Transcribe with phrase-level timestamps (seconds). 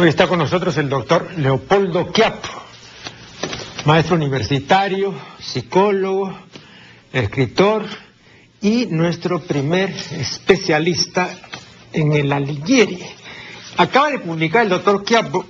[0.00, 2.48] Hoy está con nosotros el doctor Leopoldo Quiapo,
[3.84, 6.34] maestro universitario, psicólogo,
[7.12, 7.84] escritor
[8.62, 11.28] y nuestro primer especialista
[11.92, 12.98] en el Alighieri.
[13.76, 15.44] Acaba de publicar el doctor Quiapo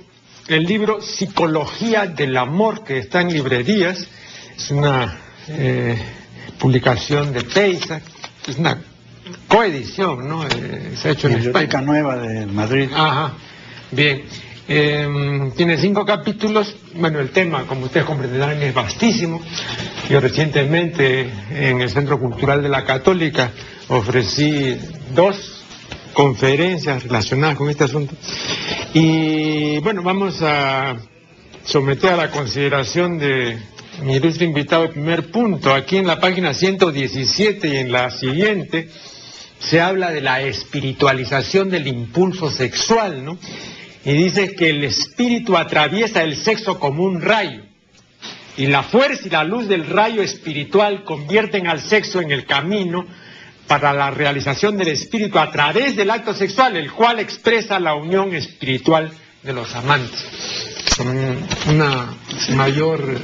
[0.49, 4.05] el libro Psicología del Amor, que está en librerías.
[4.57, 5.97] Es una eh,
[6.59, 8.03] publicación de Peisac,
[8.45, 8.81] es una
[9.47, 10.45] coedición, ¿no?
[10.45, 11.79] Eh, se ha hecho en España.
[11.79, 12.89] Nueva de Madrid.
[12.93, 13.33] Ajá,
[13.91, 14.23] bien.
[14.67, 16.75] Eh, tiene cinco capítulos.
[16.95, 19.41] Bueno, el tema, como ustedes comprenderán, es vastísimo.
[20.09, 23.51] Yo recientemente en el Centro Cultural de la Católica
[23.89, 24.77] ofrecí
[25.13, 25.63] dos
[26.13, 28.15] conferencias relacionadas con este asunto.
[28.93, 30.97] Y bueno, vamos a
[31.63, 33.57] someter a la consideración de
[34.03, 35.73] mi ilustre invitado el primer punto.
[35.73, 38.89] Aquí en la página 117 y en la siguiente
[39.59, 43.37] se habla de la espiritualización del impulso sexual, ¿no?
[44.03, 47.61] Y dice que el espíritu atraviesa el sexo como un rayo.
[48.57, 53.05] Y la fuerza y la luz del rayo espiritual convierten al sexo en el camino
[53.67, 58.33] para la realización del espíritu a través del acto sexual, el cual expresa la unión
[58.35, 59.11] espiritual
[59.43, 60.25] de los amantes.
[60.97, 61.07] Con
[61.73, 62.09] una
[62.55, 63.15] mayor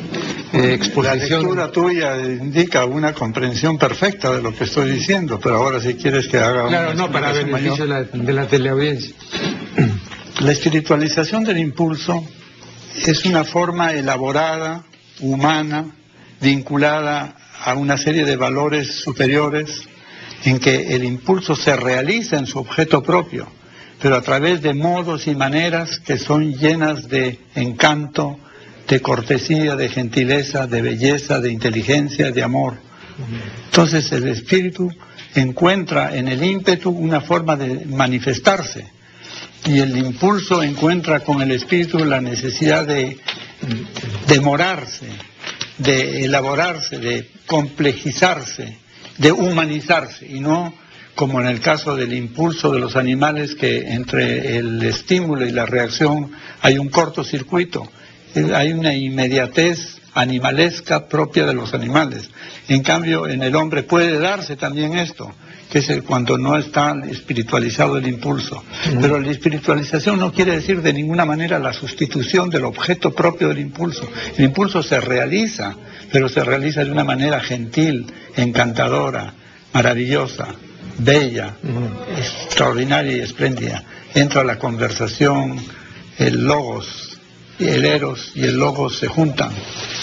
[0.53, 1.41] eh, La exposición.
[1.41, 6.27] lectura tuya indica una comprensión perfecta de lo que estoy diciendo, pero ahora si quieres
[6.27, 8.09] que haga Claro, una no, para beneficio de mayor.
[8.13, 9.13] la, de la teleaudiencia.
[10.39, 12.23] La espiritualización del impulso
[12.95, 14.83] es una forma elaborada,
[15.19, 15.95] humana,
[16.39, 17.35] vinculada
[17.65, 19.81] a una serie de valores superiores
[20.43, 23.47] en que el impulso se realiza en su objeto propio,
[23.99, 28.37] pero a través de modos y maneras que son llenas de encanto,
[28.87, 32.75] de cortesía, de gentileza, de belleza, de inteligencia, de amor.
[33.65, 34.91] Entonces el espíritu
[35.33, 38.96] encuentra en el ímpetu una forma de manifestarse
[39.67, 43.17] y el impulso encuentra con el espíritu la necesidad de
[44.27, 45.07] demorarse,
[45.77, 48.77] de elaborarse, de complejizarse,
[49.17, 50.73] de humanizarse y no
[51.15, 55.65] como en el caso del impulso de los animales que entre el estímulo y la
[55.65, 57.89] reacción hay un cortocircuito,
[58.35, 62.29] eh, hay una inmediatez animalesca propia de los animales.
[62.67, 65.33] En cambio, en el hombre puede darse también esto,
[65.69, 68.63] que es el cuando no está espiritualizado el impulso.
[69.01, 73.59] Pero la espiritualización no quiere decir de ninguna manera la sustitución del objeto propio del
[73.59, 74.09] impulso.
[74.37, 75.75] El impulso se realiza,
[76.11, 78.05] pero se realiza de una manera gentil,
[78.35, 79.33] encantadora,
[79.73, 80.47] maravillosa,
[80.99, 81.55] bella,
[82.17, 83.83] extraordinaria y espléndida.
[84.13, 85.59] Entra la conversación,
[86.17, 87.19] el logos,
[87.59, 89.51] el eros y el logos se juntan.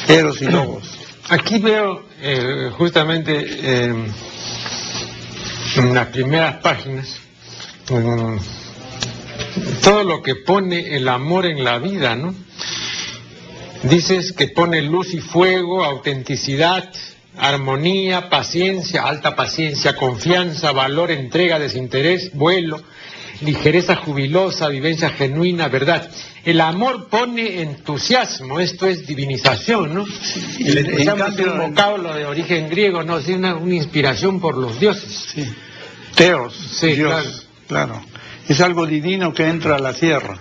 [0.09, 0.99] Eros y logos.
[1.31, 3.95] Aquí veo eh, justamente eh,
[5.77, 7.21] en las primeras páginas
[9.83, 12.35] todo lo que pone el amor en la vida, ¿no?
[13.83, 16.91] Dices que pone luz y fuego, autenticidad,
[17.37, 22.81] armonía, paciencia, alta paciencia, confianza, valor, entrega, desinterés, vuelo,
[23.41, 26.09] ligereza jubilosa, vivencia genuina, verdad.
[26.45, 30.05] El amor pone entusiasmo, esto es divinización, ¿no?
[31.05, 33.21] Cambio, un vocablo de origen griego, ¿no?
[33.21, 35.33] Sí, una, una inspiración por los dioses.
[35.35, 35.49] Sí.
[36.15, 38.01] Teos, Sí, Dios, claro.
[38.49, 40.39] Es algo divino que entra a la tierra,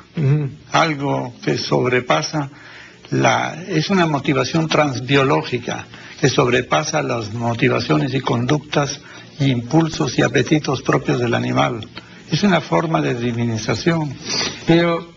[0.71, 2.49] algo que sobrepasa
[3.11, 3.63] la...
[3.67, 5.87] Es una motivación transbiológica
[6.19, 8.99] que sobrepasa las motivaciones y conductas,
[9.39, 11.87] y impulsos y apetitos propios del animal.
[12.33, 14.11] Es una forma de divinización.
[14.65, 15.07] Pero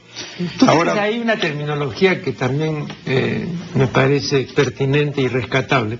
[0.58, 5.98] tú Ahora- tienes ahí una terminología que también eh, me parece pertinente y rescatable.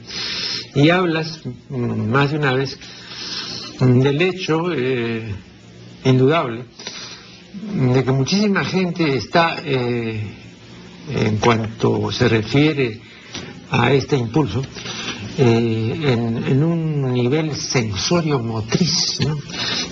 [0.74, 1.40] Y hablas
[1.70, 2.78] mm, más de una vez
[3.80, 5.34] del hecho eh,
[6.04, 6.64] indudable
[7.72, 10.20] de que muchísima gente está, eh,
[11.14, 13.00] en cuanto se refiere
[13.70, 14.60] a este impulso,
[15.38, 19.36] eh, en, en un nivel sensorio motriz, ¿no?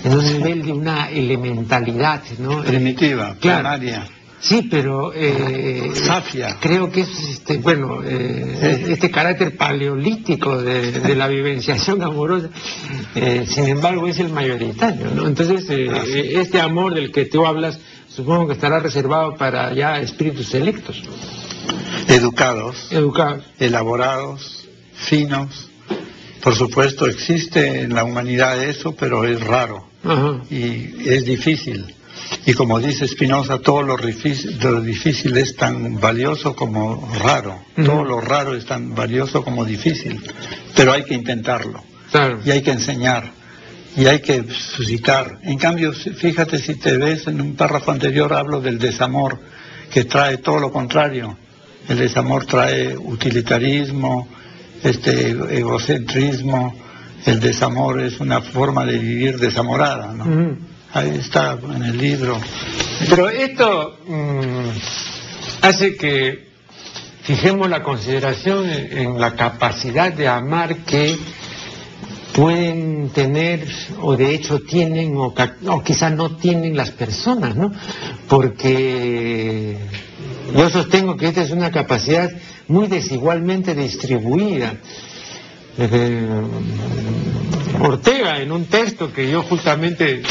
[0.03, 2.61] en un nivel de una elementalidad, ¿no?
[2.63, 3.59] Primitiva, Claro.
[3.59, 4.07] primaria,
[4.39, 5.91] Sí, pero eh,
[6.61, 12.49] creo que es este, bueno, eh, este carácter paleolítico de, de la vivenciación amorosa,
[13.15, 15.25] eh, sin embargo, es el mayoritario, ¿no?
[15.27, 19.99] Entonces, eh, eh, este amor del que tú hablas, supongo que estará reservado para ya
[19.99, 21.01] espíritus selectos,
[22.07, 23.43] educados, educados.
[23.59, 24.64] elaborados,
[25.05, 25.69] finos.
[26.41, 30.41] Por supuesto, existe en la humanidad eso, pero es raro Ajá.
[30.49, 31.95] y es difícil.
[32.45, 37.63] Y como dice Spinoza, todo lo difícil, lo difícil es tan valioso como raro.
[37.75, 40.21] Todo lo raro es tan valioso como difícil.
[40.75, 41.83] Pero hay que intentarlo.
[42.11, 42.39] Claro.
[42.45, 43.31] Y hay que enseñar.
[43.97, 45.39] Y hay que suscitar.
[45.43, 49.39] En cambio, fíjate si te ves en un párrafo anterior hablo del desamor.
[49.91, 51.37] que trae todo lo contrario.
[51.87, 54.27] El desamor trae utilitarismo,
[54.83, 56.75] este egocentrismo,
[57.25, 60.57] el desamor es una forma de vivir desamorada, ¿no?
[60.93, 62.39] Ahí está en el libro.
[63.09, 64.69] Pero esto mm,
[65.61, 66.47] hace que
[67.23, 71.17] fijemos la consideración en la capacidad de amar que
[72.33, 73.67] pueden tener
[74.01, 75.33] o de hecho tienen o,
[75.67, 77.71] o quizás no tienen las personas, ¿no?
[78.27, 79.77] Porque
[80.55, 82.29] yo sostengo que esta es una capacidad
[82.67, 84.77] muy desigualmente distribuida.
[87.79, 90.23] Ortega, en un texto que yo justamente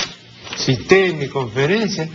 [0.56, 2.08] cité en mi conferencia,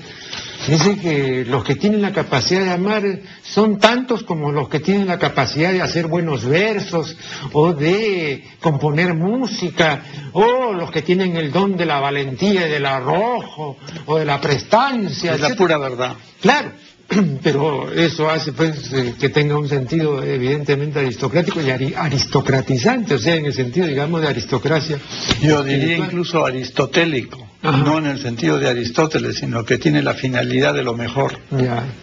[0.68, 3.04] Dice que los que tienen la capacidad de amar
[3.44, 7.16] son tantos como los que tienen la capacidad de hacer buenos versos
[7.54, 12.86] o de componer música o los que tienen el don de la valentía y del
[12.86, 15.34] arrojo o de la prestancia.
[15.34, 16.16] Es la pura verdad.
[16.42, 16.74] Claro,
[17.44, 23.36] pero eso hace pues eh, que tenga un sentido evidentemente aristocrático y aristocratizante, o sea,
[23.36, 25.00] en el sentido, digamos, de aristocracia.
[25.42, 30.74] Yo diría incluso aristotélico, no en el sentido de Aristóteles, sino que tiene la finalidad
[30.74, 31.40] de lo mejor,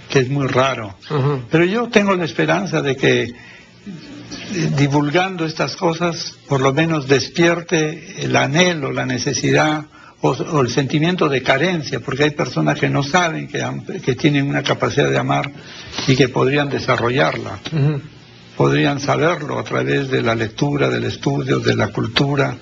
[0.08, 0.96] que es muy raro.
[1.50, 8.24] Pero yo tengo la esperanza de que eh, divulgando estas cosas, por lo menos despierte
[8.24, 9.86] el anhelo, la necesidad
[10.26, 13.64] o, el sentimiento de carencia, porque hay personas que no saben que,
[14.04, 15.50] que, tienen una capacidad de amar
[16.06, 17.58] y que podrían desarrollarla.
[18.56, 22.56] Podrían saberlo a través de la lectura, del estudio, de la cultura,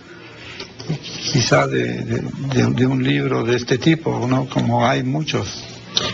[1.32, 4.46] quizá de, un libro de este tipo, ¿no?
[4.46, 5.64] como hay muchos.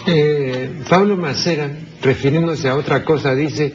[0.06, 1.70] Eh, Pablo Macera,
[2.02, 3.74] refiriéndose a otra cosa, dice,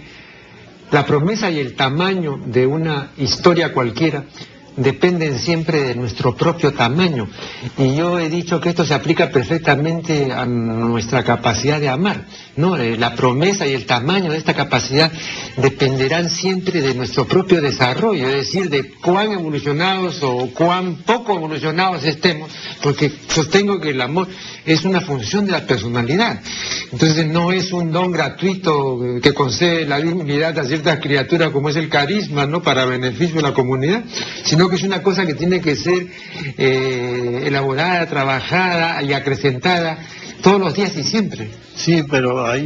[0.91, 4.25] la promesa y el tamaño de una historia cualquiera
[4.77, 7.27] dependen siempre de nuestro propio tamaño.
[7.77, 12.25] Y yo he dicho que esto se aplica perfectamente a nuestra capacidad de amar.
[12.55, 12.77] ¿no?
[12.77, 15.11] Eh, la promesa y el tamaño de esta capacidad
[15.57, 22.03] dependerán siempre de nuestro propio desarrollo, es decir, de cuán evolucionados o cuán poco evolucionados
[22.03, 22.51] estemos,
[22.81, 24.27] porque sostengo que el amor
[24.65, 26.41] es una función de la personalidad.
[26.91, 31.75] Entonces no es un don gratuito que concede la dignidad a ciertas criaturas como es
[31.75, 32.61] el carisma, ¿no?
[32.61, 34.03] Para beneficio de la comunidad,
[34.43, 36.07] sino que es una cosa que tiene que ser
[36.57, 39.97] eh, elaborada, trabajada y acrecentada
[40.41, 41.49] todos los días y siempre.
[41.75, 42.63] Sí, pero ahí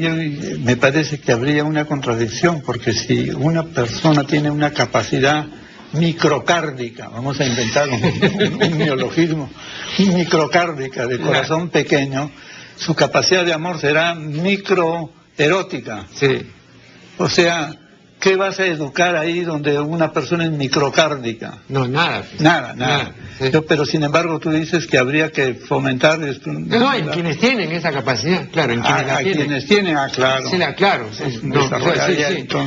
[0.61, 5.47] me parece que habría una contradicción, porque si una persona tiene una capacidad
[5.93, 9.49] microcárdica, vamos a inventar un, neologismo,
[9.97, 12.31] microcárdica de corazón pequeño,
[12.75, 16.05] su capacidad de amor será microerótica.
[16.13, 16.47] Sí.
[17.17, 17.71] O sea,
[18.19, 21.59] ¿qué vas a educar ahí donde una persona es microcárdica?
[21.69, 22.23] No, nada.
[22.39, 23.13] Nada, nada.
[23.67, 26.19] pero sin embargo tú dices que habría que fomentar...
[26.19, 29.37] No, en quienes tienen esa capacidad, claro, en quienes, ah, tienen.
[29.37, 29.97] quienes tienen.
[29.97, 30.49] ah, claro.
[30.49, 31.05] Sí, claro.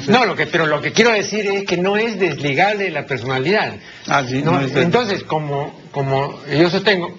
[0.08, 3.06] no, lo que, pero lo que quiero decir es que no es desligable de la
[3.06, 3.74] personalidad.
[4.06, 7.18] Ah, no, entonces, como, como yo sostengo,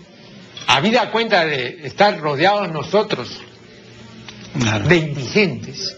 [0.68, 3.41] habida cuenta de estar rodeados nosotros
[4.88, 5.97] de indigentes,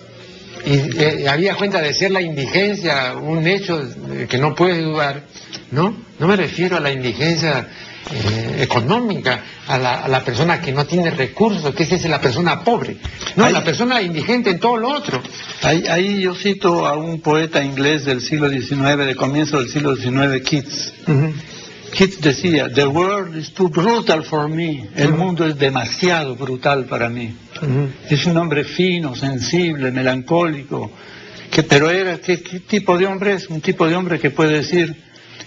[0.65, 3.81] y eh, había cuenta de ser la indigencia un hecho
[4.27, 5.23] que no puede dudar,
[5.71, 5.95] ¿no?
[6.17, 7.67] No me refiero a la indigencia
[8.12, 12.97] eh, económica, a la, persona que no tiene recursos, que esa es la persona pobre,
[13.35, 15.22] no, la persona indigente en todo lo otro.
[15.63, 20.41] Ahí, yo cito a un poeta inglés del siglo XIX, de comienzo del siglo XIX,
[20.48, 20.93] Keats.
[21.95, 24.89] Keats decía, The world is too brutal for me.
[24.95, 27.33] El mundo es demasiado brutal para mí.
[28.09, 30.91] Es un hombre fino, sensible, melancólico.
[31.49, 33.49] Que, pero era, ¿qué, tipo de hombre es?
[33.49, 34.95] Un tipo de hombre que puede decir,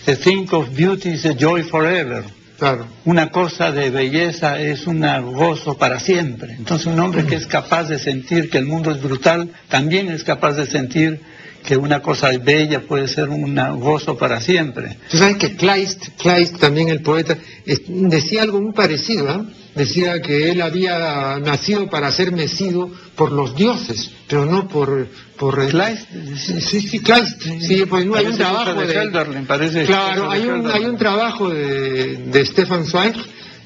[0.07, 2.25] The think of beauty is a joy forever.
[2.59, 2.87] Claro.
[3.05, 6.55] Una cosa de belleza es un gozo para siempre.
[6.55, 10.25] Entonces un hombre que es capaz de sentir que el mundo es brutal, también es
[10.25, 11.21] capaz de sentir
[11.65, 14.97] que una cosa bella puede ser un gozo para siempre.
[15.11, 19.45] Tú sabes que Kleist, Kleist también el poeta, decía algo muy parecido, ¿ah?
[19.75, 25.09] decía que él había nacido para ser mecido por los dioses, pero no por...
[25.37, 29.45] por Kleist, sí, sí, Kleist, sí, pues no hay un trabajo de...
[29.47, 33.15] parece claro, hay un, hay un trabajo de, de Stefan Zweig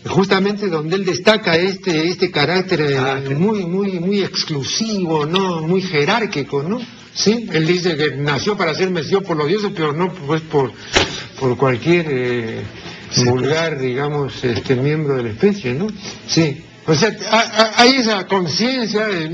[0.06, 6.62] justamente donde él destaca este este carácter ah, muy muy muy exclusivo no muy jerárquico
[6.62, 6.80] no
[7.14, 10.72] Sí, él dice que nació para ser mesión por los dioses, pero no pues por,
[11.38, 12.62] por cualquier eh,
[13.24, 15.88] vulgar, digamos, este miembro de la especie, ¿no?
[16.26, 16.64] Sí.
[16.86, 17.14] O sea,
[17.76, 19.28] hay esa conciencia de,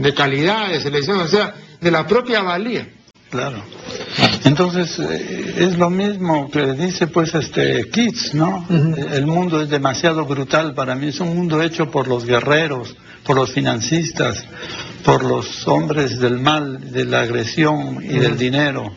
[0.00, 2.86] de, calidad, de selección, o sea, de la propia valía.
[3.28, 3.62] Claro.
[4.44, 8.66] Entonces, eh, es lo mismo que dice pues este Keats, ¿no?
[9.12, 13.36] El mundo es demasiado brutal para mí, es un mundo hecho por los guerreros, por
[13.36, 14.44] los financistas,
[15.04, 18.94] por los hombres del mal, de la agresión y del dinero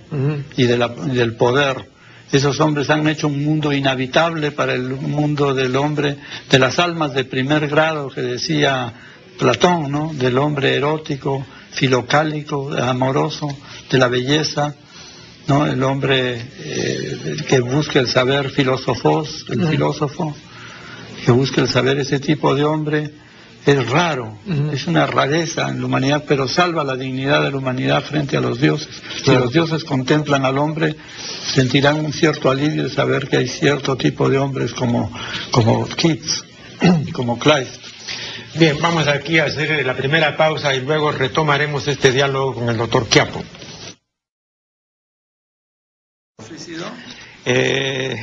[0.55, 1.89] y, del poder.
[2.31, 6.17] Esos hombres han hecho un mundo inhabitable para el mundo del hombre,
[6.49, 8.91] de las almas de primer grado que decía
[9.37, 10.11] Platón, ¿no?
[10.13, 13.47] Del hombre erótico, filocálico, amoroso,
[13.89, 14.75] de la belleza,
[15.47, 15.65] ¿no?
[15.65, 20.35] El hombre eh, que busca el saber filósofos, el filósofo,
[21.25, 23.11] que busca el saber ese tipo de hombre,
[23.65, 24.37] es raro,
[24.73, 28.41] es una rareza en la humanidad, pero salva la dignidad de la humanidad frente a
[28.41, 29.01] los dioses.
[29.23, 30.95] Si los dioses contemplan al hombre,
[31.53, 35.11] sentirán un cierto alivio de saber que hay cierto tipo de hombres como,
[35.51, 36.43] como Keats,
[37.13, 37.81] como Kleist.
[38.55, 42.77] Bien, vamos aquí a hacer la primera pausa y luego retomaremos este diálogo con el
[42.77, 43.43] doctor Quiapo.
[47.45, 48.15] Eh,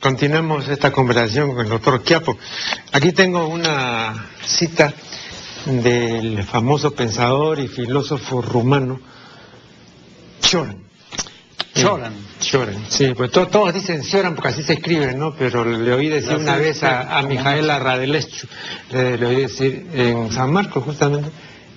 [0.00, 2.38] continuemos esta conversación con el doctor Quiapo.
[2.92, 4.92] Aquí tengo una cita
[5.66, 9.00] del famoso pensador y filósofo rumano
[10.40, 10.78] Choran.
[11.74, 12.12] Choran.
[12.40, 15.34] Choran, sí, pues todos dicen Choran porque así se escribe, ¿no?
[15.34, 18.48] Pero le oí decir una vez a, a Mijaela Radelescu,
[18.92, 21.28] le, oí decir en San Marcos justamente,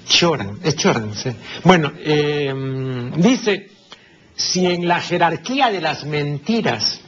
[0.07, 1.29] Choran, es Choran, sí.
[1.63, 2.53] Bueno, eh,
[3.17, 3.69] dice,
[4.35, 7.02] si en la jerarquía de las mentiras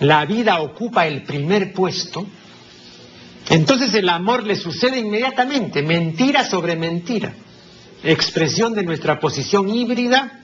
[0.00, 2.26] la vida ocupa el primer puesto,
[3.50, 7.34] entonces el amor le sucede inmediatamente, mentira sobre mentira,
[8.02, 10.42] expresión de nuestra posición híbrida,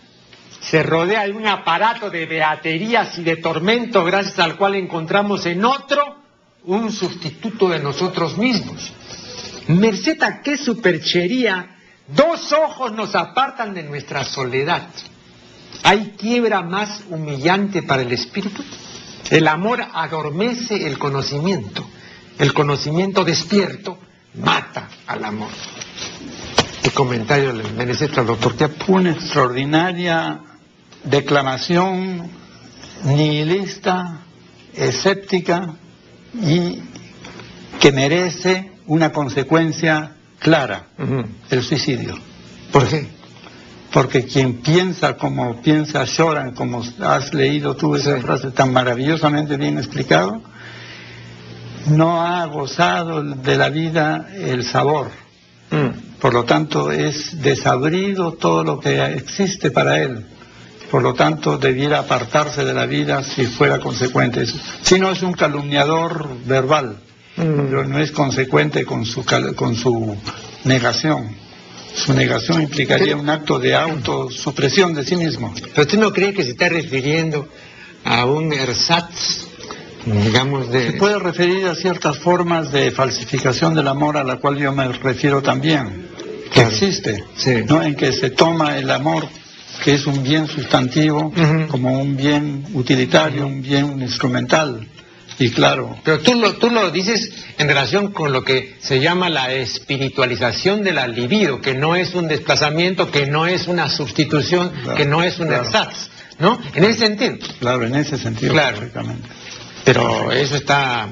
[0.61, 5.64] se rodea de un aparato de beaterías y de tormento gracias al cual encontramos en
[5.64, 6.16] otro
[6.64, 8.92] un sustituto de nosotros mismos.
[9.68, 11.76] Merced a qué superchería,
[12.08, 14.88] dos ojos nos apartan de nuestra soledad.
[15.82, 18.64] ¿Hay quiebra más humillante para el espíritu?
[19.31, 21.87] El amor adormece el conocimiento.
[22.38, 23.99] El conocimiento despierto
[24.35, 25.50] mata al amor.
[26.83, 28.54] ¿Qué comentario le merece al doctor
[28.88, 30.40] Una extraordinaria
[31.04, 32.31] declamación
[33.04, 34.21] nihilista,
[34.75, 35.75] escéptica
[36.43, 36.83] y
[37.81, 40.88] que merece una consecuencia clara,
[41.50, 42.19] el suicidio.
[42.73, 43.09] ¿Por qué?
[43.94, 49.78] Porque quien piensa como piensa lloran, como has leído tú esa frase tan maravillosamente bien
[49.78, 50.42] explicado,
[51.86, 55.12] no ha gozado de la vida el sabor.
[55.70, 56.18] Mm.
[56.20, 60.26] Por lo tanto, es desabrido todo lo que existe para él.
[60.90, 64.44] Por lo tanto, debiera apartarse de la vida si fuera consecuente.
[64.82, 66.96] Si no es un calumniador verbal,
[67.36, 67.42] mm.
[67.42, 69.24] pero no es consecuente con su,
[69.54, 70.16] con su
[70.64, 71.43] negación.
[71.94, 75.54] Su negación implicaría un acto de autosupresión de sí mismo.
[75.54, 77.48] ¿Pero usted no cree que se está refiriendo
[78.04, 79.46] a un ersatz,
[80.04, 80.92] digamos, de...
[80.92, 84.88] Se puede referir a ciertas formas de falsificación del amor a la cual yo me
[84.88, 86.08] refiero también,
[86.52, 87.24] que existe,
[87.66, 87.82] ¿no?
[87.82, 89.28] En que se toma el amor
[89.82, 91.32] que es un bien sustantivo
[91.68, 94.86] como un bien utilitario, un bien instrumental,
[95.38, 95.99] y claro.
[96.05, 100.85] Pero tú lo, tú lo dices en relación con lo que se llama la espiritualización
[100.85, 105.23] de la libido, que no es un desplazamiento, que no es una sustitución, que no
[105.23, 106.59] es un ersatz, ¿no?
[106.75, 107.38] En ese sentido.
[107.59, 108.79] Claro, en ese sentido, claro.
[109.85, 111.09] Pero eso está,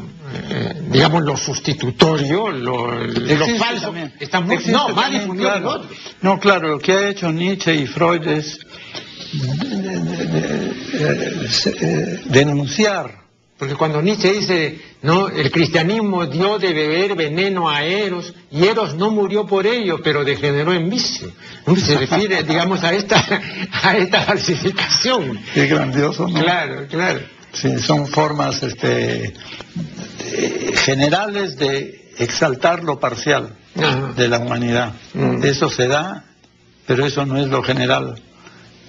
[0.50, 5.85] eh, digamos, lo sustitutorio, lo, lo falso, está muy, no, más difundido
[6.23, 8.59] No, claro, lo que ha hecho Nietzsche y Freud es
[12.26, 13.22] denunciar
[13.62, 18.97] porque cuando Nietzsche dice, no, el cristianismo dio de beber veneno a Eros, y Eros
[18.97, 21.31] no murió por ello, pero degeneró en vicio.
[21.76, 23.25] Se refiere, digamos, a esta,
[23.85, 25.38] a esta falsificación.
[25.54, 26.42] Qué grandioso, ¿no?
[26.42, 27.21] Claro, claro.
[27.52, 29.33] Sí, son formas este,
[30.75, 33.54] generales de exaltar lo parcial
[34.16, 34.92] de la humanidad.
[35.14, 35.45] Mm.
[35.45, 36.25] Eso se da,
[36.85, 38.21] pero eso no es lo general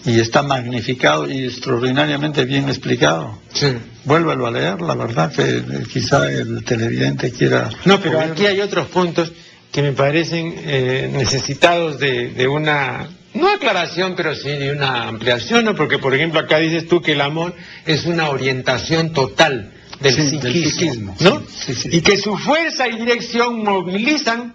[0.05, 3.39] y está magnificado y extraordinariamente bien explicado.
[3.53, 3.67] Sí.
[4.05, 7.69] Vuélvelo a leer, la verdad que quizá el televidente quiera...
[7.85, 9.31] No, pero aquí hay otros puntos
[9.71, 15.75] que me parecen eh, necesitados de, una, no aclaración, pero sí de una ampliación, ¿no?
[15.75, 17.55] Porque, por ejemplo, acá dices tú que el amor
[17.85, 21.41] es una orientación total del, psiquismo, ¿no?
[21.85, 24.53] y que su fuerza y dirección movilizan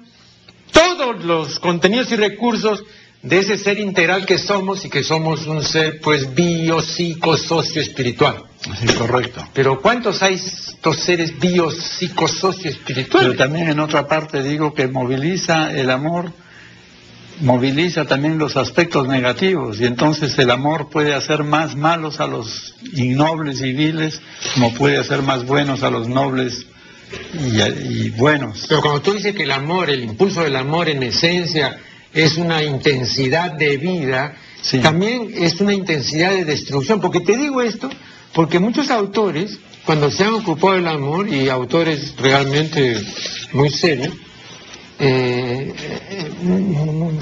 [0.73, 2.85] todos los contenidos y recursos
[3.23, 7.81] de ese ser integral que somos y que somos un ser pues bio, psico, socio,
[7.81, 8.45] espiritual.
[8.81, 9.47] Sí, correcto.
[9.55, 13.31] Pero ¿cuántos hay estos seres bio, psico, socio, espirituales?
[13.31, 16.33] Pero también en otra parte digo que moviliza el amor,
[17.41, 22.75] moviliza también los aspectos negativos y entonces el amor puede hacer más malos a los
[22.95, 24.21] innobles y viles
[24.55, 26.67] como puede hacer más buenos a los nobles
[27.33, 28.67] y, buenos.
[28.69, 31.79] Pero cuando tú dices que el amor, el impulso del amor en esencia
[32.25, 34.35] es una intensidad de vida,
[34.83, 37.01] también es una intensidad de destrucción.
[37.01, 37.89] Porque te digo esto,
[38.35, 43.01] porque muchos autores, cuando se han ocupado del amor, y autores realmente
[43.53, 44.15] muy serios,
[44.99, 46.31] eh, eh,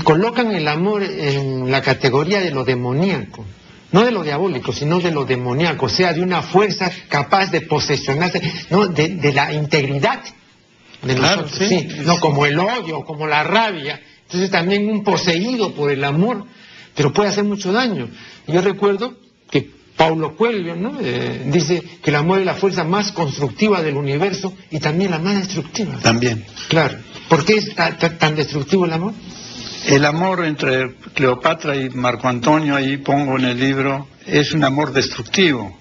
[0.02, 3.44] colocan el amor en la categoría de lo demoníaco.
[3.92, 7.60] No de lo diabólico, sino de lo demoníaco, o sea, de una fuerza capaz de
[7.60, 10.22] posesionarse, no, de, la integridad
[11.02, 15.90] de nosotros, sí, no como el odio, como la rabia, entonces también un poseído por
[15.90, 16.44] el amor,
[16.94, 18.08] pero puede hacer mucho daño.
[18.48, 19.16] Yo recuerdo
[19.50, 20.98] que Paulo Coelho ¿no?
[21.00, 25.20] Eh, dice que el amor es la fuerza más constructiva del universo y también la
[25.20, 25.96] más destructiva.
[26.02, 26.44] También.
[26.68, 26.98] Claro.
[27.28, 27.74] ¿Por qué es
[28.18, 29.12] tan destructivo el amor?
[29.86, 34.92] El amor entre Cleopatra y Marco Antonio, ahí pongo en el libro, es un amor
[34.92, 35.76] destructivo.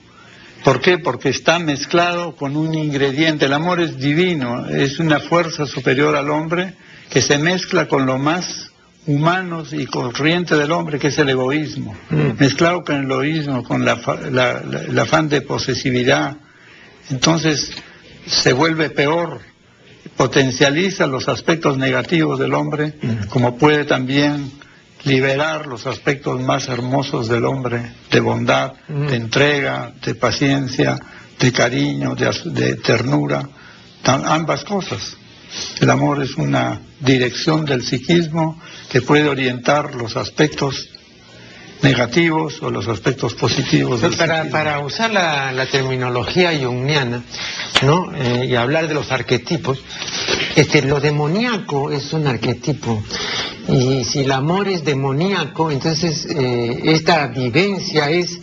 [0.64, 1.00] ¿Por qué?
[1.00, 3.46] Porque está mezclado con un ingrediente.
[3.46, 6.76] El amor es divino, es una fuerza superior al hombre
[7.10, 8.72] que se mezcla con lo más
[9.08, 11.96] humano y corriente del hombre, que es el egoísmo.
[12.10, 12.40] Mm.
[12.40, 16.38] Mezclado con el egoísmo, con el afán de posesividad.
[17.10, 17.72] Entonces
[18.26, 19.42] se vuelve peor
[20.16, 22.94] potencializa los aspectos negativos del hombre,
[23.30, 24.52] como puede también
[25.04, 30.98] liberar los aspectos más hermosos del hombre, de bondad, de entrega, de paciencia,
[31.40, 33.48] de cariño, de, ternura,
[34.04, 35.18] ambas cosas.
[35.80, 38.60] El amor es una dirección del psiquismo
[38.90, 40.90] que puede orientar los aspectos
[41.82, 44.02] negativos o los aspectos positivos.
[44.18, 47.22] para, para, usar la, terminología jungiana
[47.82, 48.12] ¿no?
[48.16, 49.80] Eh, y hablar de los arquetipos,
[50.56, 53.04] este, lo demoníaco es un arquetipo
[53.68, 58.40] y si el amor es demoníaco, entonces eh, esta vivencia es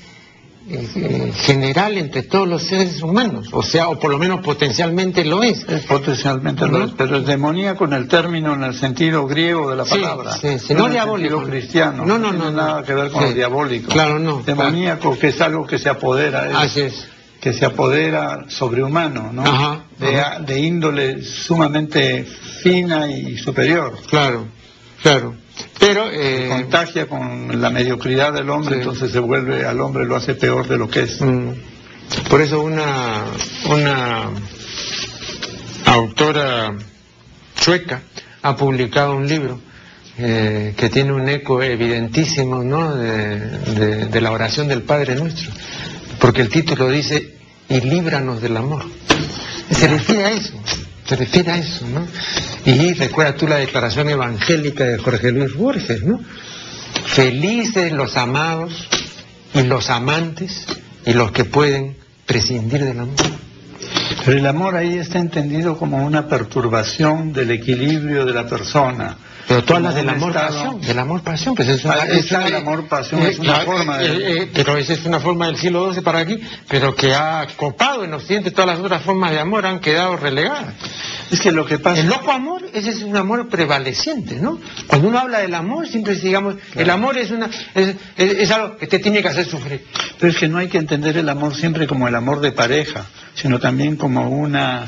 [1.34, 5.64] general entre todos los seres humanos, o sea, o por lo menos potencialmente lo es.
[5.68, 9.76] Es potencialmente lo es, pero es demoníaco en el término, en el sentido griego de
[9.76, 10.32] la palabra.
[10.32, 11.42] Sí, sí, no, diabólico.
[11.42, 12.04] cristiano.
[12.04, 12.38] No, no, no.
[12.38, 13.90] tiene nada que ver con lo diabólico.
[13.90, 14.42] Claro, no.
[14.44, 16.48] Demoníaco, que es algo que se apodera.
[16.58, 17.08] Así es.
[17.40, 19.42] Que se apodera sobrehumano, ¿no?
[19.42, 23.98] Ajá, de, de índole sumamente fina y superior.
[24.08, 24.46] Claro,
[25.02, 25.41] claro.
[25.78, 30.34] Pero eh, contagia con la mediocridad del hombre, entonces se vuelve al hombre lo hace
[30.34, 31.20] peor de lo que es.
[31.20, 31.50] Mm.
[32.28, 33.24] Por eso una
[33.68, 34.30] una
[35.86, 36.74] autora
[37.54, 38.02] sueca
[38.42, 39.60] ha publicado un libro
[40.18, 42.94] eh, que tiene un eco evidentísimo ¿no?
[42.94, 45.50] de, de, la oración del Padre Nuestro,
[46.20, 47.36] porque el título dice
[47.68, 48.84] y líbranos del amor.
[49.70, 50.52] Se refiere a eso
[51.06, 52.06] se refiere a eso, ¿no?
[52.64, 56.20] Y recuerda tú la declaración evangélica de Jorge Luis Borges, ¿no?
[57.06, 58.88] Felices los amados
[59.54, 60.66] y los amantes
[61.04, 63.16] y los que pueden prescindir del amor.
[64.24, 69.16] Pero el amor ahí está entendido como una perturbación del equilibrio de la persona.
[69.48, 72.84] Pero todas las del amor pasión, del amor pasión, pues es una, ah, es, el
[72.84, 74.06] pasión es una forma de...
[74.06, 77.46] Eh, eh, pero esa es una forma del siglo XII para aquí, pero que ha
[77.56, 80.74] copado en Occidente todas las otras formas de amor han quedado relegadas.
[81.30, 82.00] Es que lo que pasa...
[82.00, 84.58] El loco amor, ese es un amor prevaleciente, ¿no?
[84.86, 88.86] Cuando uno habla del amor, siempre digamos, el amor es una es, es, algo que
[88.86, 89.84] te tiene que hacer sufrir.
[90.18, 93.06] Pero es que no hay que entender el amor siempre como el amor de pareja,
[93.34, 94.86] sino también como una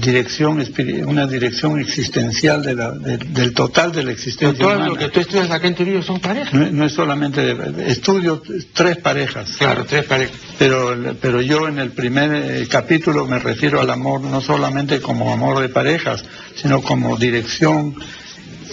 [0.00, 0.64] dirección
[1.06, 5.50] una dirección existencial de la, del total de la existencia todo lo que tú estudias
[5.50, 6.52] acá en Turillo son parejas.
[6.52, 7.56] No, es solamente
[7.86, 9.56] estudio tres parejas.
[9.56, 10.36] Claro tres parejas.
[10.58, 15.32] Pero pero yo en el primer eh, capítulo me refiero al amor no solamente como
[15.32, 17.94] amor de parejas sino como dirección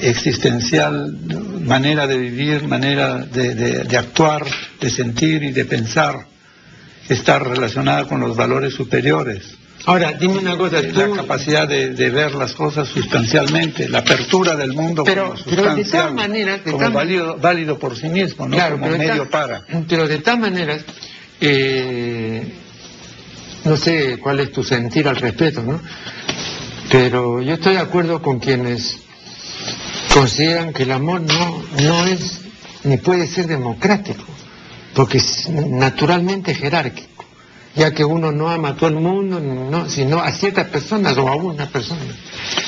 [0.01, 1.17] existencial
[1.61, 4.45] manera de vivir manera de, de actuar
[4.79, 6.27] de sentir y de pensar
[7.07, 10.99] está relacionada con los valores superiores Ahora, dime una cosa, tú...
[10.99, 15.83] La capacidad de, ver las cosas sustancialmente, la apertura del mundo pero, como pero de
[15.85, 16.63] tal manera...
[16.63, 18.57] como válido, válido, por sí mismo, ¿no?
[18.71, 19.63] como medio para.
[19.87, 20.77] Pero de tal manera,
[21.39, 22.51] eh,
[23.63, 25.79] no sé cuál es tu sentir al respecto, ¿no?
[26.89, 28.99] Pero yo estoy de acuerdo con quienes
[30.13, 32.41] consideran que el amor no, no es
[32.83, 34.23] ni puede ser democrático,
[34.95, 37.14] porque es naturalmente jerárquico
[37.75, 41.27] ya que uno no ama a todo el mundo, no, sino a ciertas personas o
[41.27, 42.01] a una persona.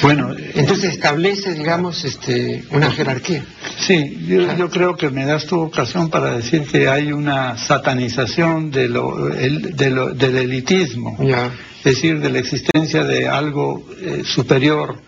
[0.02, 3.46] Bueno, entonces establece, digamos, este, una jerarquía.
[3.80, 8.90] Sí, yo, creo que me das tu ocasión para decir que hay una satanización de
[8.90, 15.07] lo, del elitismo, es decir, de la existencia de algo eh, superior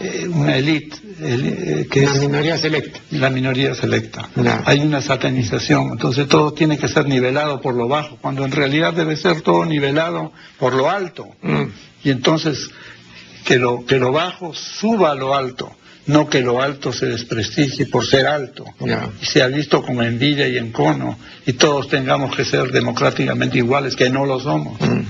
[0.00, 3.00] eh, una élite, eh, que la minoría selecta.
[3.10, 4.28] La minoría selecta.
[4.64, 8.94] Hay una satanización, entonces todo tiene que ser nivelado por lo bajo, cuando en realidad
[8.94, 11.28] debe ser todo nivelado por lo alto.
[11.42, 11.64] Mm.
[12.02, 12.70] Y entonces
[13.44, 15.70] que lo, que lo bajo suba a lo alto,
[16.06, 18.64] no que lo alto se desprestigie por ser alto
[19.20, 24.08] y sea visto con envidia y encono y todos tengamos que ser democráticamente iguales, que
[24.08, 24.80] no lo somos.
[24.80, 25.02] Mm.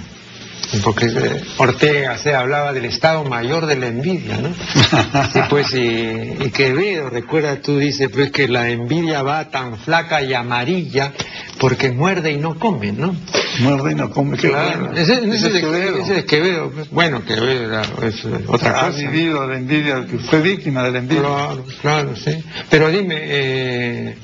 [0.84, 4.50] Porque eh, Ortega se hablaba del Estado Mayor de la envidia, ¿no?
[5.32, 10.22] Sí, pues, y, y Quevedo, recuerda, tú dices, pues que la envidia va tan flaca
[10.22, 11.12] y amarilla
[11.58, 13.14] porque muerde y no come, ¿no?
[13.60, 14.92] Muerde y no come, claro.
[14.94, 15.98] Ese, es Quevedo.
[15.98, 16.70] Ese es Quevedo.
[16.70, 16.90] Pues.
[16.90, 18.86] Bueno, Quevedo es otra cosa.
[18.86, 21.22] Ha vivido la envidia, fue víctima de la envidia.
[21.22, 22.42] Claro, claro, sí.
[22.70, 24.16] Pero dime, eh,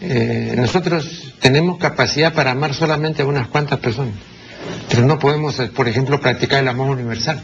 [0.00, 4.14] eh, nosotros tenemos capacidad para amar solamente a unas cuantas personas.
[4.88, 7.40] Pero no podemos, eh, por ejemplo, practicar el amor universal.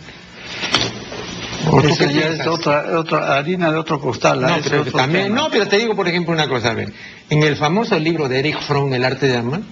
[1.83, 4.41] Eso ya es otra, otra, harina de otro costal.
[4.41, 6.71] No, pero también, no, pero te digo, por ejemplo, una cosa.
[6.71, 6.93] A ver,
[7.31, 9.63] en el famoso libro de Eric Fromm, El arte de amar,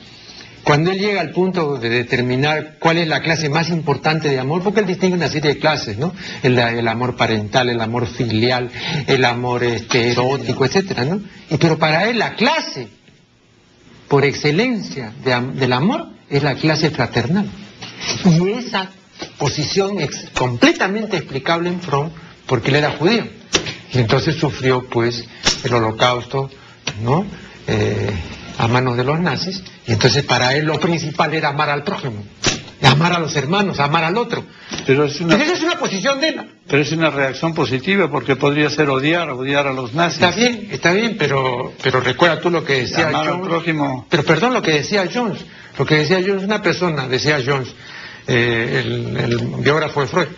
[0.64, 4.62] cuando él llega al punto de determinar cuál es la clase más importante de amor,
[4.62, 6.14] porque él distingue una serie de clases, ¿no?
[6.42, 8.70] El, el amor parental, el amor filial,
[9.06, 11.20] el amor este, erótico, etcétera, ¿no?
[11.50, 12.88] Y pero para él la clase
[14.08, 17.46] por excelencia del amor es la clase fraternal.
[18.24, 18.90] Y esa
[19.38, 22.10] posición es completamente explicable en Fromm
[22.46, 23.26] porque él era judío.
[23.92, 25.24] Y entonces sufrió pues
[25.64, 26.50] el holocausto,
[27.02, 27.26] ¿no?
[27.66, 28.10] Eh,
[28.58, 29.62] a manos de los nazis.
[29.86, 32.24] Y entonces para él lo principal era amar al prójimo,
[32.86, 34.44] amar a los hermanos, amar al otro.
[34.86, 35.36] Pero, es una...
[35.36, 36.50] esa es una posición de él.
[36.66, 40.22] Pero es una reacción positiva porque podría ser odiar, odiar a los nazis.
[40.22, 44.06] Está bien, está bien, pero, pero recuerda tú lo que decía amar Al prójimo.
[44.08, 45.44] Pero perdón lo que decía Jones.
[45.78, 47.74] Lo que decía Jones, una persona, decía Jones,
[48.26, 50.28] eh, el, biógrafo de Freud,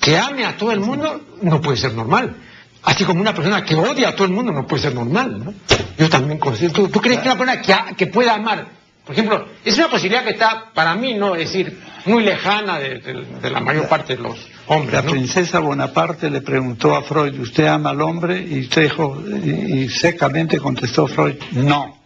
[0.00, 2.36] que ame a todo el mundo no puede ser normal.
[2.82, 5.54] Así como una persona que odia a todo el mundo no puede ser normal, ¿no?
[5.96, 6.88] Yo también considero.
[6.88, 8.68] ¿Tú, crees que una persona que, que pueda amar,
[9.04, 13.50] por ejemplo, es una posibilidad que está, para mí, no es decir, muy lejana de,
[13.50, 15.04] la mayor parte de los hombres.
[15.04, 18.38] La princesa Bonaparte le preguntó a Freud, ¿usted ama al hombre?
[18.40, 21.98] Y, y, secamente contestó Freud, no.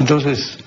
[0.00, 0.58] Entonces,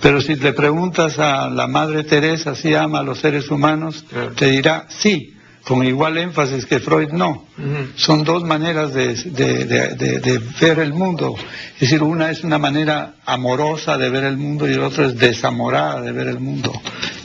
[0.00, 4.04] pero si le preguntas a la Madre Teresa si ama a los seres humanos,
[4.36, 7.44] te dirá sí, con igual énfasis que Freud no.
[7.96, 11.34] Son dos maneras de, ver el mundo.
[11.74, 15.16] Es decir, una es una manera amorosa de ver el mundo y la otra es
[15.16, 16.72] desamorada de ver el mundo.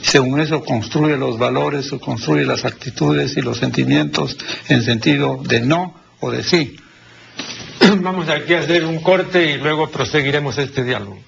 [0.02, 4.36] Según eso construye los valores o construye las actitudes y los sentimientos
[4.68, 6.76] en sentido de no o de sí.
[8.00, 11.18] Vamos aquí a hacer un corte y luego proseguiremos este diálogo.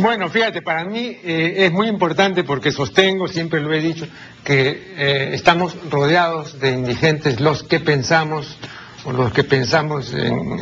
[0.00, 4.06] Bueno, fíjate, para mí eh, es muy importante porque sostengo, siempre lo he dicho,
[4.44, 8.56] que eh, estamos rodeados de indigentes los que pensamos
[9.04, 10.58] o los que pensamos en,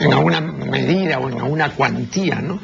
[0.00, 2.60] en, alguna medida o en alguna cuantía, ¿no?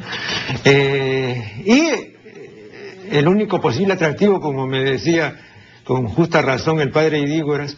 [0.63, 5.35] Eh, y el único posible atractivo, como me decía
[5.83, 7.75] con justa razón el padre Idígoras,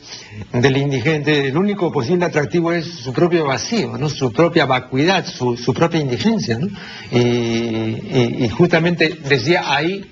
[0.51, 4.09] del indigente, el único posible atractivo es su propio vacío, ¿no?
[4.09, 6.59] su propia vacuidad, su, propia indigencia.
[7.11, 10.05] Y, justamente decía ahí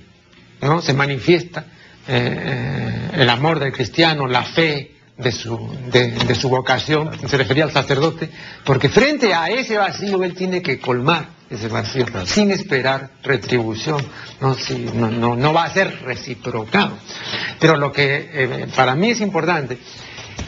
[0.61, 0.81] ¿no?
[0.81, 1.65] se manifiesta
[2.07, 7.71] eh, el amor del cristiano, la fe, de su, de, su vocación, se refería al
[7.71, 8.29] sacerdote,
[8.65, 11.29] porque frente a ese vacío él tiene que colmar
[12.25, 14.01] sin esperar retribución,
[14.41, 14.55] no,
[15.09, 16.97] no, no, va a ser reciprocado.
[17.59, 19.77] Pero lo que eh, para mí es importante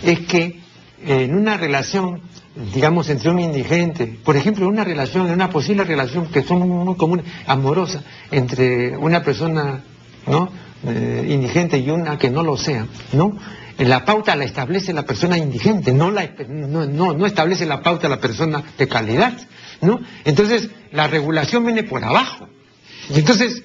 [0.04, 0.60] es que
[1.06, 2.22] en una relación,
[2.74, 7.26] digamos, entre un indigente, por ejemplo, una relación, una posible relación que son muy comunes,
[7.48, 9.84] amorosa, entre una persona
[10.28, 10.50] ¿no?
[10.88, 13.38] Eh, indigente y una que no lo sea, ¿no?
[13.78, 18.22] La pauta la establece la persona indigente, no, la, no, no, establece la pauta la
[18.22, 19.34] persona de calidad,
[19.86, 20.02] ¿no?
[20.26, 22.50] Entonces, la regulación viene por abajo.
[23.10, 23.63] Y entonces,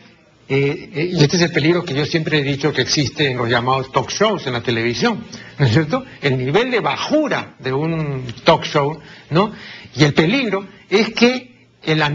[0.48, 3.37] eh, eh, y este es el peligro que yo siempre he dicho que existe en
[3.37, 5.24] los llamados talk shows en la televisión,
[5.59, 6.04] ¿no es cierto?
[6.20, 8.98] El nivel de bajura de un talk show,
[9.30, 9.52] ¿no?
[9.94, 12.11] Y el peligro es que la,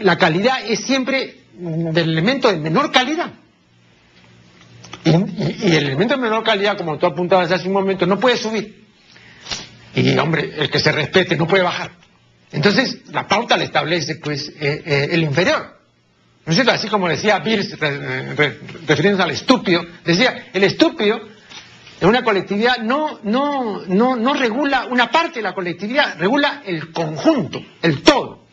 [0.00, 3.32] la calidad es siempre del elemento de menor calidad.
[5.04, 8.84] Y, el elemento de menor calidad, como tú apuntabas hace un momento, no puede subir.
[9.94, 11.90] Y hombre, el que se respete no puede bajar.
[12.52, 15.74] Entonces, la pauta le establece, pues, eh, eh, el inferior.
[16.46, 16.72] ¿No es cierto?
[16.72, 17.66] Así como decía Bill,
[18.86, 21.20] refiriéndose al estúpido, decía, el estúpido
[22.00, 26.92] en una colectividad no, no, no, no regula una parte de la colectividad, regula el
[26.92, 28.44] conjunto, el todo.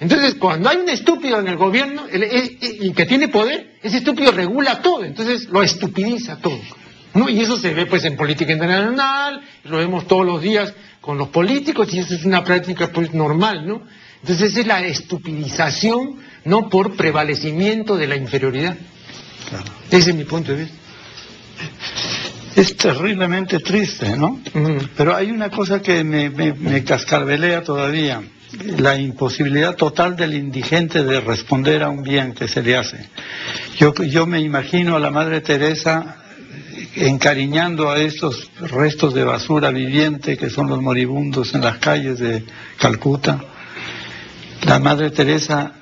[0.00, 4.80] Entonces, cuando hay un estúpido en el gobierno y que tiene poder, ese estúpido regula
[4.80, 6.58] todo, entonces lo estupidiza todo.
[7.14, 7.28] ¿no?
[7.28, 11.28] Y eso se ve pues en política internacional, lo vemos todos los días con los
[11.28, 13.82] políticos y eso es una práctica pues normal, ¿no?
[14.22, 18.76] Entonces es la estupidización, no por prevalecimiento de la inferioridad.
[19.90, 20.76] Ese es mi punto de vista.
[22.56, 24.40] Es terriblemente triste, ¿no?
[24.96, 28.22] Pero hay una cosa que me, me, me cascabelea todavía,
[28.78, 33.08] la imposibilidad total del indigente de responder a un bien que se le hace.
[33.76, 36.19] Yo, yo me imagino a la Madre Teresa
[36.96, 42.44] encariñando a estos restos de basura viviente que son los moribundos en las calles de
[42.78, 43.40] Calcuta.
[44.66, 45.72] La Madre Teresa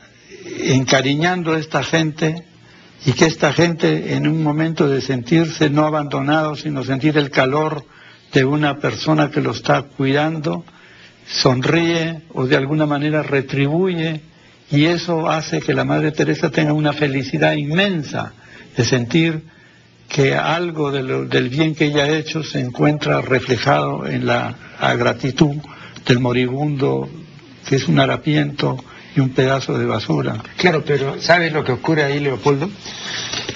[0.61, 2.45] encariñando a esta gente
[3.07, 7.85] y que esta gente en un momento de sentirse no abandonado, sino sentir el calor
[8.33, 10.65] de una persona que lo está cuidando,
[11.27, 14.21] sonríe o de alguna manera retribuye
[14.71, 18.33] y eso hace que la Madre Teresa tenga una felicidad inmensa
[18.77, 19.43] de sentir
[20.09, 24.55] que algo de lo- del bien que ella ha hecho se encuentra reflejado en la,
[24.97, 25.57] gratitud
[26.07, 27.09] del moribundo,
[27.69, 28.77] que es un harapiento
[29.17, 30.37] y un pedazo de basura.
[30.57, 32.71] Claro, pero ¿sabes lo que ocurre ahí, Leopoldo?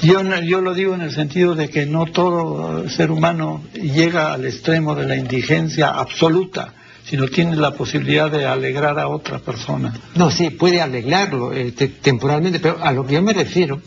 [0.02, 4.44] Yo, yo lo digo en el sentido de que no todo ser humano llega al
[4.44, 9.92] extremo de la indigencia absoluta, sino tiene la posibilidad de alegrar a otra persona.
[10.16, 13.80] No, sí, puede alegrarlo eh, te- temporalmente, pero a lo que yo me refiero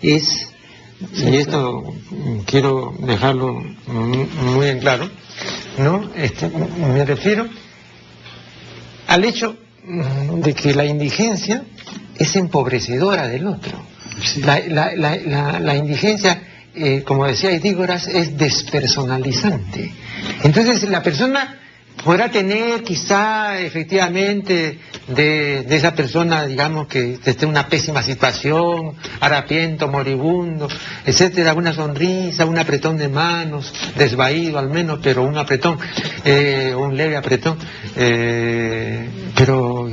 [0.00, 0.48] es,
[1.14, 5.08] y esto mm, quiero dejarlo muy en claro,
[5.78, 6.10] ¿no?
[6.16, 7.48] Este, mm, me refiero
[9.08, 11.64] al hecho mm, de que la indigencia
[12.16, 13.72] es empobrecedora del otro.
[14.44, 16.42] La, la- la- la- la indigencia,
[16.74, 19.92] eh, como decía Edígoras, es despersonalizante.
[20.44, 21.58] Entonces la persona
[22.04, 24.78] podrá tener quizá efectivamente
[25.08, 30.68] de, esa persona, digamos, que esté en una pésima situación, harapiento, moribundo,
[31.06, 35.78] etcétera, una sonrisa, un apretón de manos, desvaído al menos, pero un apretón,
[36.24, 37.58] eh, un leve apretón,
[37.96, 39.88] eh, pero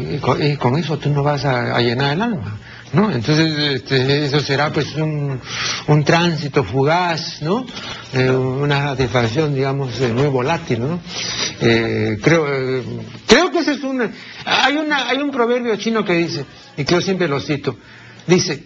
[0.59, 2.59] con, eso tú no vas a llenar el alma.
[2.91, 3.11] ¿No?
[3.11, 5.39] Entonces este, eso será pues un,
[5.87, 7.65] un tránsito fugaz, ¿no?
[8.13, 10.99] Eh, una satisfacción, digamos, muy volátil, ¿no?
[11.61, 12.83] Eh, creo, eh,
[13.27, 14.09] creo que ese es un...
[14.45, 16.45] Hay, una, hay un proverbio chino que dice,
[16.77, 17.77] y que yo siempre lo cito,
[18.25, 18.63] dice,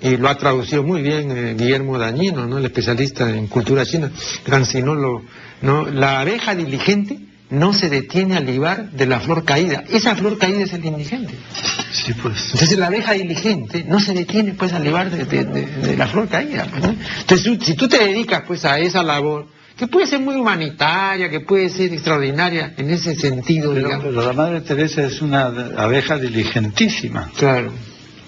[0.00, 2.58] y lo ha traducido muy bien eh, Guillermo Dañino, ¿no?
[2.58, 4.10] el especialista en cultura china,
[5.62, 5.86] ¿no?
[5.86, 7.20] La abeja diligente
[7.52, 9.84] no se detiene al libar de la flor caída.
[9.90, 11.34] Esa flor caída es el indigente.
[11.92, 12.46] Sí, pues.
[12.54, 16.06] Entonces la abeja diligente no se detiene pues a libar de, de- de- de la
[16.08, 16.66] flor caída.
[16.70, 16.96] pues, ¿no?
[17.20, 21.40] Entonces si tú te dedicas pues a esa labor, que puede ser muy humanitaria, que
[21.40, 24.06] puede ser extraordinaria en ese sentido, Pero, digamos.
[24.06, 27.72] pero la Madre Teresa es una abeja diligentísima Claro,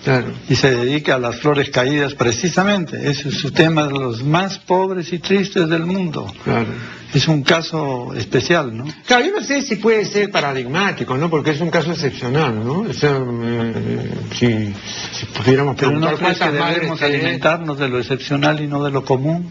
[0.04, 0.26] claro.
[0.48, 3.10] y se dedica a las flores caídas precisamente.
[3.10, 6.26] Ese es su tema de los más pobres y tristes del mundo.
[6.44, 6.66] Claro.
[7.12, 8.84] Es un caso especial, ¿no?
[9.06, 11.30] Claro, yo no sé si puede ser paradigmático, ¿no?
[11.30, 12.80] Porque es un caso excepcional, ¿no?
[12.80, 14.74] O sea, eh, si,
[15.16, 18.82] si pudiéramos Pero no preguntar crees que debemos que- alimentarnos de lo excepcional y no
[18.82, 19.48] de lo común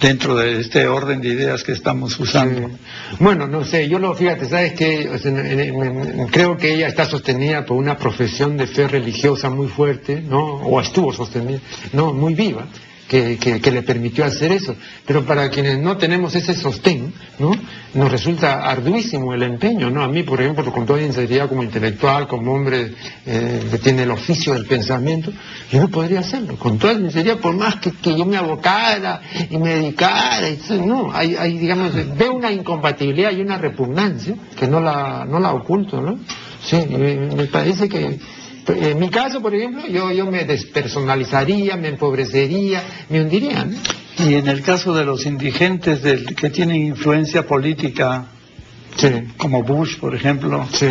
[0.00, 2.70] dentro de este orden de ideas que estamos usando.
[3.18, 4.74] Bueno, no sé, yo lo, fíjate, ¿sabes
[5.26, 10.38] en- creo que ella está sostenida por una profesión de fe religiosa muy fuerte, ¿no?
[10.56, 11.60] O estuvo sostenida,
[11.92, 12.12] ¿no?
[12.12, 12.66] Muy viva.
[13.08, 14.74] Que, que- le permitió hacer eso.
[15.06, 17.52] Pero para quienes no tenemos ese sostén, ¿no?
[17.94, 20.02] Nos resulta arduísimo el empeño, ¿no?
[20.02, 24.10] A mí, por ejemplo, con toda sinceridad como intelectual, como hombre eh, que tiene el
[24.10, 25.32] oficio del pensamiento,
[25.70, 26.56] yo no podría hacerlo.
[26.58, 30.48] Con toda sinceridad, por más que, que yo me abocara y me dedicara,
[30.84, 35.52] no, hay, hay, digamos, veo una incompatibilidad y una repugnancia que no la, no la
[35.52, 36.18] oculto, ¿no?
[36.64, 38.18] Sí, me, me parece que,
[38.68, 43.76] en mi caso, por ejemplo, yo, yo me despersonalizaría, me empobrecería, me hundiría, ¿no?
[44.26, 48.26] Y en el caso de los indigentes del- que tienen influencia política,
[48.96, 50.86] Sí, como Bush, por ejemplo, sí.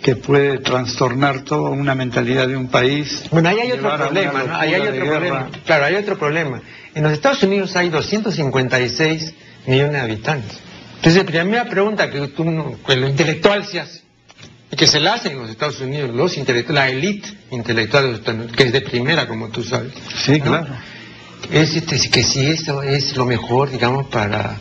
[0.00, 3.24] que puede trastornar toda una mentalidad de un país.
[3.32, 4.56] Bueno, ahí hay otro problema, ¿no?
[4.56, 5.50] Ahí hay otro problema.
[5.66, 6.62] Claro, hay otro problema.
[6.94, 9.34] En los Estados Unidos hay 256
[9.66, 10.58] millones de habitantes.
[10.96, 12.44] Entonces, la primera pregunta que, tú,
[12.86, 14.01] que lo intelectual se hace,
[14.72, 18.10] y que se la hacen en los Estados Unidos, los intelectuales, la élite intelectual de
[18.10, 19.92] los Estados Unidos, que es de primera, como tú sabes,
[20.24, 20.44] Sí, ¿no?
[20.46, 20.74] claro.
[21.50, 24.56] es este, que si eso es lo mejor, digamos, para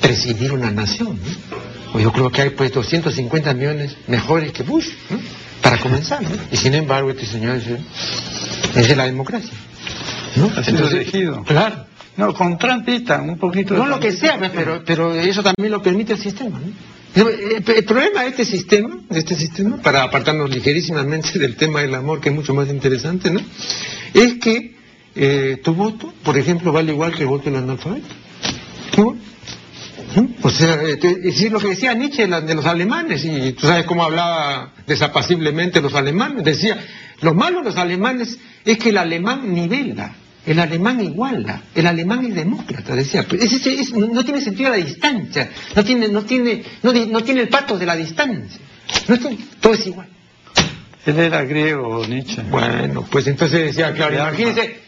[0.00, 1.18] presidir una nación.
[1.18, 1.58] ¿no?
[1.92, 5.18] O yo creo que hay pues 250 millones mejores que Bush, ¿no?
[5.60, 6.22] para comenzar.
[6.22, 6.30] ¿no?
[6.52, 7.66] Y sin embargo, este señor es,
[8.76, 9.50] es de la democracia.
[10.36, 10.52] ¿no?
[10.56, 11.42] Ha sido elegido.
[11.42, 11.84] Claro.
[12.16, 15.70] No, con trampita, un poquito de No lo que sea, pues, pero, pero eso también
[15.72, 16.58] lo permite el sistema.
[16.58, 16.97] ¿no?
[17.26, 21.94] El, el problema de este sistema, de este sistema, para apartarnos ligerísimamente del tema del
[21.94, 23.40] amor, que es mucho más interesante, ¿no?
[24.14, 24.76] es que
[25.14, 28.06] eh, tu voto, por ejemplo, vale igual que el voto del analfabeto.
[30.42, 34.04] O sea, eh, es lo que decía Nietzsche de los alemanes, y tú sabes cómo
[34.04, 36.78] hablaba desapaciblemente los alemanes, decía,
[37.20, 40.14] lo malo de los alemanes es que el alemán nivela,
[40.46, 43.26] El alemán iguala, el alemán es demócrata, decía.
[43.96, 47.96] no tiene sentido la distancia, no tiene, no tiene, no, tiene el pato de la
[47.96, 48.60] distancia.
[49.60, 50.08] todo es igual.
[51.06, 52.42] Él era griego, Nietzsche.
[52.50, 54.78] Bueno, pues entonces decía, claro, imagínense,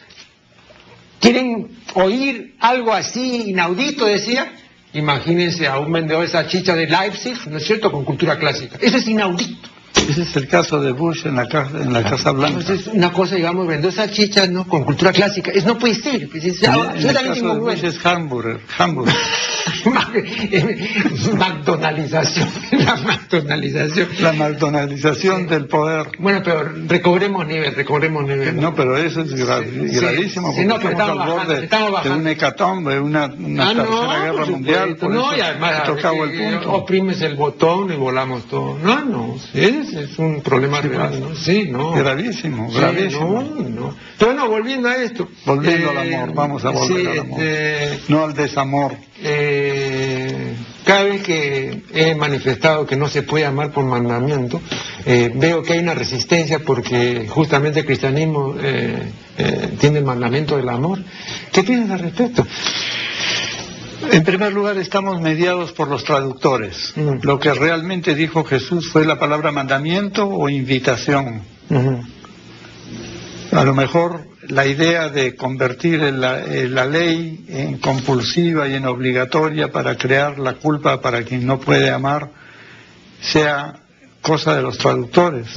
[1.19, 4.05] ¿quieren oír algo así inaudito?
[4.05, 4.53] Decía,
[4.93, 8.77] imagínense a un vendedor de esa chicha de Leipzig, ¿no es cierto?, con cultura clásica.
[8.81, 9.70] Eso es inaudito.
[10.11, 12.59] Ese es el caso de Bush en la, casa, en la Casa Blanca.
[12.59, 14.67] Entonces, una cosa, digamos, vender salchichas, ¿no?
[14.67, 15.53] Con cultura clásica.
[15.53, 16.29] Es, no puede ser.
[16.29, 18.61] Pues, es, en, yo el tengo de Bush es hamburger.
[18.77, 19.15] hamburger.
[21.39, 22.49] McDonaldización.
[22.73, 24.09] La McDonaldización.
[24.21, 26.09] La McDonaldización del poder.
[26.19, 28.61] Bueno, pero recobremos nivel, recobremos nivel.
[28.61, 30.49] No, pero eso es gravísimo.
[30.49, 34.47] porque no, pero estamos, al borde bajando, de un hecatombe, una, una ah, tercera guerra
[34.47, 34.97] mundial.
[34.97, 36.73] Por no, y además, tocado el eh, punto.
[36.73, 38.79] oprimes el botón y volamos todo.
[38.79, 41.35] No, no, es es un problema real, ¿no?
[41.35, 41.93] Sí, no.
[41.93, 43.43] Gravísimo, gravísimo.
[43.43, 43.97] no, no.
[44.19, 45.29] Bueno, volviendo a esto.
[45.45, 47.43] Volviendo al eh, amor, vamos a volver al amor.
[47.43, 48.97] Este, no al desamor.
[49.23, 54.61] Eh, cada vez que he manifestado que no se puede amar por mandamiento,
[55.05, 58.55] eh, veo que hay una resistencia porque justamente el cristianismo
[59.79, 61.03] tiene el mandamiento del amor.
[61.53, 62.47] ¿Qué piensas al respecto?
[64.03, 66.95] En primer lugar, estamos mediados por los traductores.
[67.23, 71.43] Lo que realmente dijo Jesús fue la palabra mandamiento o invitación.
[73.53, 79.71] A lo mejor la idea de convertir la, la, ley en compulsiva y en obligatoria
[79.71, 82.31] para crear la culpa para quien no puede amar
[83.21, 83.75] sea
[84.23, 85.57] cosa de los traductores.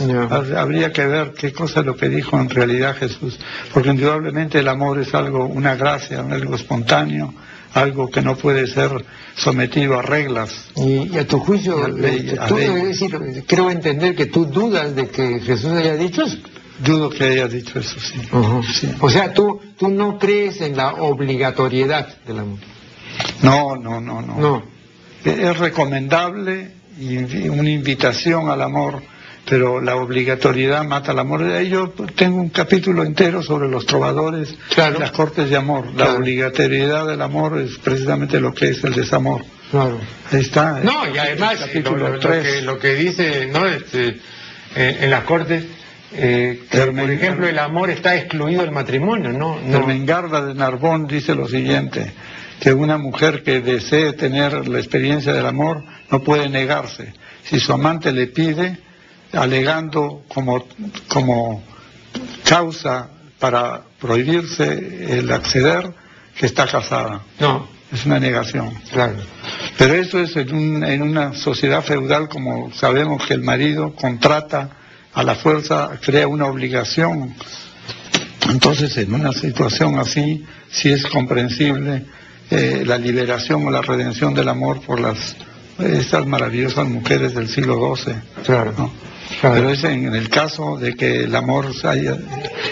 [0.55, 3.39] Habría que ver qué cosa es lo que dijo en realidad Jesús,
[3.73, 7.33] porque indudablemente el amor es algo, una gracia, algo espontáneo,
[7.73, 9.05] algo que no puede ser
[9.35, 10.69] sometido a reglas.
[10.75, 11.77] Y, a tu juicio,
[13.47, 16.37] creo entender que tú dudas de que Jesús haya dicho eso.
[16.79, 18.21] Dudo que haya dicho eso, sí.
[18.99, 22.59] O sea, tú, tú no crees en la obligatoriedad del amor.
[23.41, 24.37] No, no, no, no.
[24.37, 24.63] no.
[25.23, 29.01] Es recomendable y una invitación al amor
[29.45, 31.61] pero la obligatoriedad mata el amor.
[31.63, 35.93] Yo tengo un capítulo entero sobre los trovadores y las cortes de amor.
[35.95, 39.43] La obligatoriedad del amor es precisamente lo que es el desamor.
[39.71, 39.99] Claro.
[40.31, 40.79] Ahí está.
[40.81, 41.59] No, y además
[42.63, 43.65] lo, que, dice ¿no?
[43.65, 44.19] Este,
[44.75, 45.65] eh, en las cortes,
[46.13, 49.59] eh, por ejemplo, el amor está excluido del matrimonio, ¿no?
[49.59, 49.87] no.
[49.87, 52.13] de Narbón dice lo siguiente,
[52.59, 57.13] que una mujer que desee tener la experiencia del amor no puede negarse.
[57.43, 58.77] Si su amante le pide,
[59.33, 60.65] alegando como,
[61.07, 61.63] como
[62.47, 65.93] causa para prohibirse el acceder
[66.37, 67.21] que está casada.
[67.39, 67.67] No.
[67.91, 68.73] Es una negación.
[68.91, 69.17] Claro.
[69.77, 74.77] Pero eso es en, en una sociedad feudal como sabemos que el marido contrata
[75.13, 77.35] a la fuerza, crea una obligación.
[78.49, 82.05] Entonces, en una situación así, sí es comprensible
[82.49, 85.35] eh, la liberación o la redención del amor por las
[85.79, 88.13] estas maravillosas mujeres del siglo XII.
[88.43, 88.91] Claro.
[89.41, 92.17] Pero es en, el caso de que el amor haya,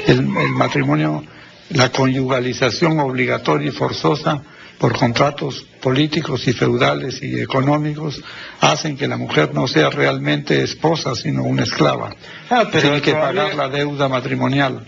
[0.08, 1.24] el, matrimonio,
[1.70, 4.42] la conyugalización obligatoria y forzosa
[4.78, 8.22] por contratos políticos y feudales y económicos
[8.60, 12.10] hacen que la mujer no sea realmente esposa, sino una esclava.
[12.50, 14.84] Ah, pero Tiene que pagar la deuda matrimonial.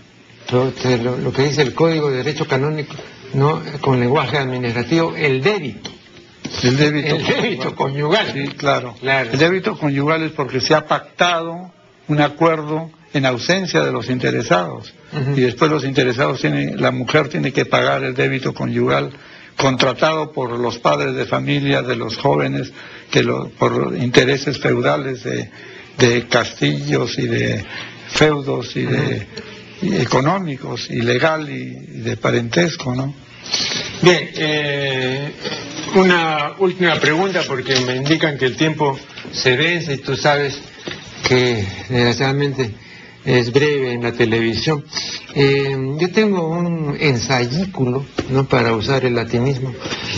[0.50, 2.96] Lo, que dice el Código de Derecho Canónico,
[3.32, 5.93] no con lenguaje administrativo, el débito.
[6.62, 8.32] El débito, el débito conyugal.
[8.32, 8.94] Sí, claro.
[9.02, 11.72] El débito conyugal es porque se ha pactado
[12.08, 14.92] un acuerdo en ausencia de los interesados.
[15.36, 19.12] Y después los interesados tienen, la mujer tiene que pagar el débito conyugal
[19.56, 22.72] contratado por los padres de familia de los jóvenes
[23.10, 23.22] que
[23.58, 27.64] por intereses feudales de, castillos y de
[28.08, 29.26] feudos y de
[30.00, 33.14] económicos y legal y, de parentesco, ¿no?
[34.02, 35.32] Bien, eh,
[35.94, 38.98] una última pregunta porque me indican que el tiempo
[39.32, 40.60] se vence y tú sabes
[41.26, 42.74] que desgraciadamente
[43.24, 44.84] es breve en la televisión.
[45.34, 48.44] Eh, yo tengo un ensayículo, ¿no?
[48.44, 49.72] para usar el latinismo,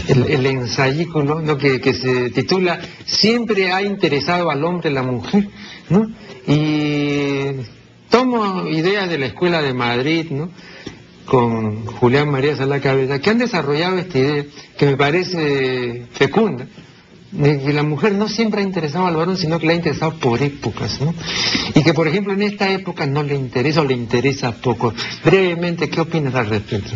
[0.09, 1.57] el, ensayículo ¿no?
[1.57, 5.49] que, que, se titula Siempre ha interesado al hombre la mujer,
[5.89, 6.11] ¿no?
[6.47, 7.63] y
[8.11, 10.51] tomo ideas de la Escuela de Madrid, ¿no?
[11.27, 14.45] Con Julián María Sala Cabeza, que han desarrollado esta idea
[14.79, 16.67] que me parece fecunda,
[17.33, 20.15] de que la mujer no siempre ha interesado al varón, sino que le ha interesado
[20.15, 21.13] por épocas, ¿no?
[21.75, 24.95] Y que, por ejemplo, en esta época no le interesa o le interesa poco.
[25.25, 26.93] Brevemente, ¿qué opinas al respecto?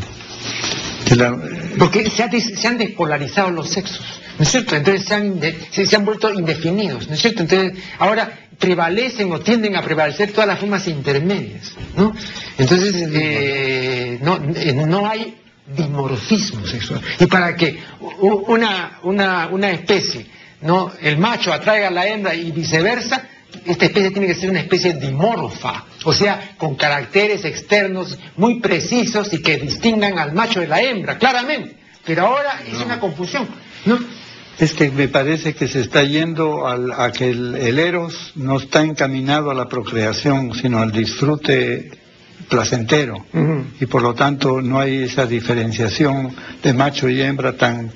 [1.78, 4.76] Porque se, han despolarizado los sexos, ¿no es cierto?
[4.76, 5.40] Entonces se han,
[5.70, 7.42] se, han vuelto indefinidos, ¿no es cierto?
[7.42, 12.14] Entonces ahora prevalecen o tienden a prevalecer todas las formas intermedias, ¿no?
[12.58, 15.36] Entonces eh, no, eh, no hay
[15.76, 17.00] dimorfismo sexual.
[17.18, 17.78] Y para que
[18.20, 20.26] una, una, una especie,
[20.62, 20.92] ¿no?
[21.00, 23.28] el macho atraiga a la hembra y viceversa,
[23.64, 29.32] esta especie tiene que ser una especie dimorfa, o sea, con caracteres externos muy precisos
[29.32, 31.76] y que distingan al macho de la hembra, claramente.
[32.04, 33.46] Pero ahora es una confusión,
[33.84, 33.98] ¿no?
[34.58, 39.50] Es que me parece que se está yendo a que el, eros no está encaminado
[39.50, 41.90] a la procreación, sino al disfrute
[42.48, 43.24] placentero.
[43.80, 47.90] Y por lo tanto no hay esa diferenciación de macho y hembra tan,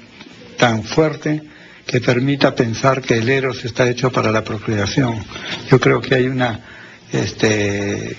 [0.56, 1.42] tan fuerte
[1.86, 5.22] que permita pensar que el eros está hecho para la procreación.
[5.70, 6.60] Yo creo que hay una
[7.12, 8.16] este,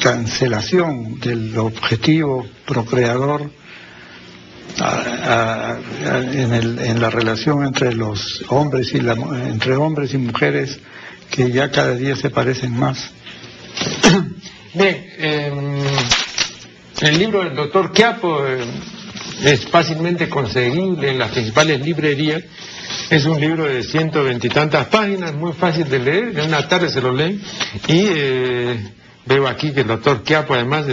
[0.00, 3.50] cancelación del objetivo procreador
[6.04, 10.78] en, la relación entre los hombres y entre hombres y mujeres
[11.30, 13.10] que ya cada día se parecen más.
[14.74, 15.82] Bien, em,
[17.00, 18.64] el libro del doctor Quiapo eh,
[19.42, 22.42] es fácilmente conseguible en las principales librerías
[23.10, 27.00] es un libro de ciento veintitantas páginas, muy fácil de leer, en una tarde se
[27.00, 27.40] lo leen
[27.86, 28.92] y eh,
[29.24, 30.86] veo aquí que el doctor Quiapo además,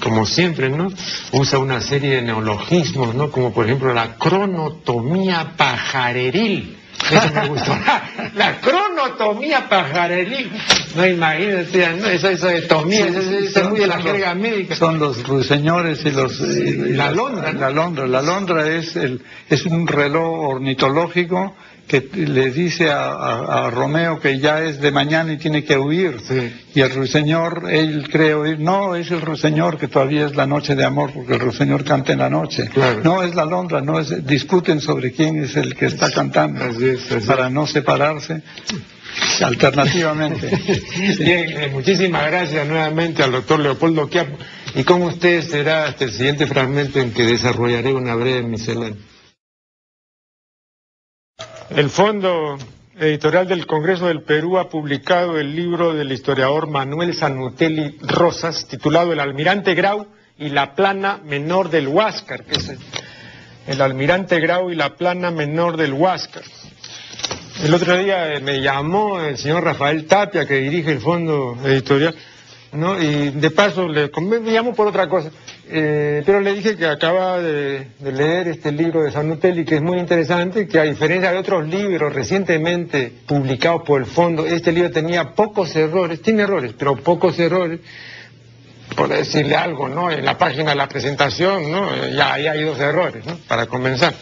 [0.00, 0.92] como siempre, ¿no?
[1.32, 3.30] Usa una serie de neologismos, ¿no?
[3.30, 6.78] Como por ejemplo la cronotomía pajareril.
[7.10, 7.76] Eso me gustó.
[8.34, 10.50] La cronotomía pajareril.
[10.94, 12.06] No imagínense, ¿no?
[12.06, 14.76] eso, eso de tomía, eso, es muy de la jerga médica.
[14.76, 16.38] Son los ruiseñores y los...
[16.40, 17.52] la londra.
[17.52, 18.06] La londra.
[18.06, 21.54] La londra es, el, es un reloj ornitológico
[21.86, 26.16] que le dice a, Romeo que ya es de mañana y tiene que huir.
[26.74, 30.74] Y el ruiseñor, él cree oír, no, es el ruiseñor que todavía es la noche
[30.74, 32.70] de amor, porque el ruiseñor canta en la noche.
[33.02, 36.64] No es la londra, no es, discuten sobre quién es el que está cantando,
[37.26, 38.42] para no separarse
[39.42, 40.48] alternativamente.
[41.18, 44.38] Bien, eh, muchísimas gracias nuevamente al doctor Leopoldo Quiapo.
[44.74, 48.96] Y con usted será hasta el siguiente fragmento en que desarrollaré una breve miscelánea.
[51.76, 52.58] El Fondo
[52.98, 59.14] Editorial del Congreso del Perú ha publicado el libro del historiador Manuel Sanutelli Rosas, titulado
[59.14, 60.06] El Almirante Grau
[60.38, 62.72] y la plana menor del Huáscar, es
[63.66, 66.42] el, Almirante Grau y la plana menor del Huáscar.
[67.64, 72.14] El otro día me llamó el señor Rafael Tapia, que dirige el Fondo Editorial,
[72.72, 73.00] ¿no?
[73.00, 75.30] Y de paso le, me llamó por otra cosa.
[75.74, 79.98] Eh, pero le dije que acaba de, leer este libro de Sanutelli, que es muy
[79.98, 85.30] interesante, que a diferencia de otros libros recientemente publicados por el fondo, este libro tenía
[85.30, 87.80] pocos errores, tiene errores, pero pocos errores,
[88.94, 90.10] por decirle algo, ¿no?
[90.10, 92.06] En la página de la presentación, ¿no?
[92.08, 93.38] Ya, ya hay dos errores, ¿no?
[93.48, 94.12] Para comenzar.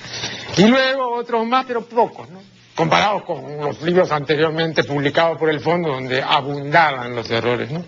[0.57, 2.40] Y luego otros más, pero pocos, ¿no?
[2.81, 7.85] Comparados con los libros anteriormente publicados por el fondo donde abundaban los errores, ¿no?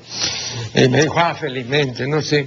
[0.75, 2.47] Y me dijo, ah, felizmente, no sé.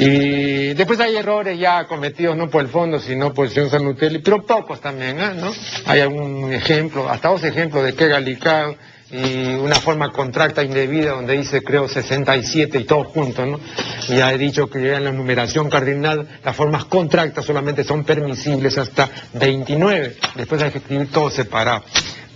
[0.00, 4.18] Y después hay errores ya cometidos no por el fondo, sino por el señor Sanutelli,
[4.18, 5.34] pero pocos también, ¿eh?
[5.36, 5.52] ¿no?
[5.86, 8.74] Hay algún ejemplo, hasta dos ejemplos de que Galicado
[9.14, 13.60] y una forma contracta indebida donde dice creo 67 y todo junto, ¿no?
[14.08, 19.08] Ya he dicho que en la numeración cardinal las formas contractas solamente son permisibles hasta
[19.34, 21.84] 29, después hay que escribir todo separado.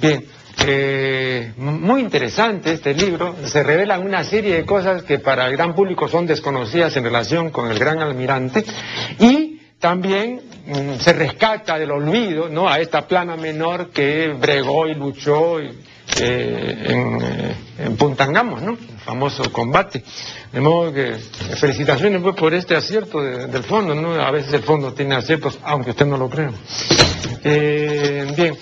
[0.01, 0.24] Bien,
[0.66, 5.74] eh, muy interesante este libro, se revelan una serie de cosas que para el gran
[5.74, 8.64] público son desconocidas en relación con el gran almirante
[9.18, 12.68] y también mm, se rescata del olvido ¿no?
[12.68, 15.76] a esta plana menor que bregó y luchó y
[16.21, 18.73] eh, en, eh, en Puntangamos, ¿no?
[18.73, 20.03] El famoso combate.
[20.53, 21.14] De modo que
[21.61, 24.14] felicitaciones pues, por este acierto del fondo, ¿no?
[24.14, 26.51] A veces el fondo tiene aciertos, aunque usted no lo crea.
[27.45, 28.57] Eh, bien,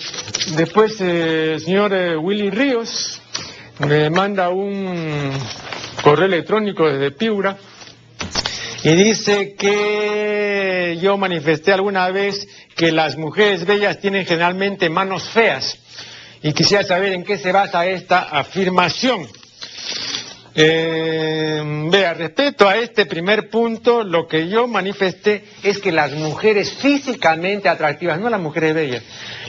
[0.55, 3.21] después el señor Willy Ríos
[3.79, 5.31] me manda un
[6.03, 7.57] correo electrónico desde Piura
[8.83, 15.79] y dice que yo manifesté alguna vez que las mujeres bellas tienen generalmente manos feas
[16.41, 19.27] y quisiera saber en qué se basa esta afirmación.
[20.59, 21.61] Eh,
[21.91, 27.69] vea, respecto a este primer punto, lo que yo manifesté es que las mujeres físicamente
[27.69, 29.03] atractivas, no las mujeres bellas,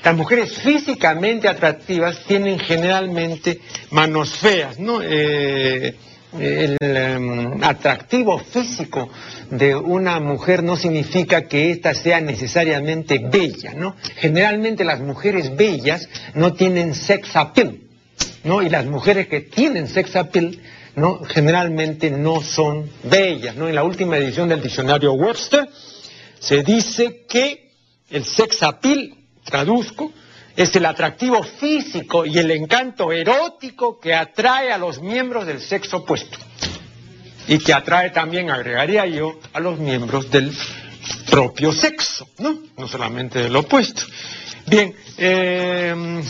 [0.05, 3.59] las mujeres físicamente atractivas tienen generalmente
[3.91, 5.01] manos feas, ¿no?
[5.03, 5.97] Eh,
[6.41, 9.09] el em, atractivo físico
[9.51, 13.97] de una mujer no significa que ésta sea necesariamente bella, ¿no?
[14.17, 17.81] Generalmente las mujeres bellas no tienen sex appeal,
[18.45, 18.63] ¿no?
[18.63, 20.61] Y las mujeres que tienen sex appeal,
[20.97, 21.21] ¿no?
[21.25, 23.69] Generalmente no son bellas, ¿no?
[23.69, 25.69] En la última edición del diccionario Webster
[26.39, 27.73] se dice que
[28.11, 29.15] el sex appeal,
[29.45, 30.13] traduzco,
[30.59, 35.99] es el atractivo físico y el encanto erótico que atrae a los miembros del sexo
[35.99, 36.37] opuesto.
[37.47, 40.53] Y que atrae también, agregaría yo, a los miembros del
[41.31, 42.59] propio sexo, ¿no?
[42.77, 44.03] No solamente del opuesto.
[44.67, 46.25] Bien, eh,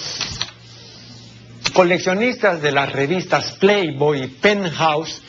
[1.72, 5.22] coleccionistas de las revistas Playboy y Penthouse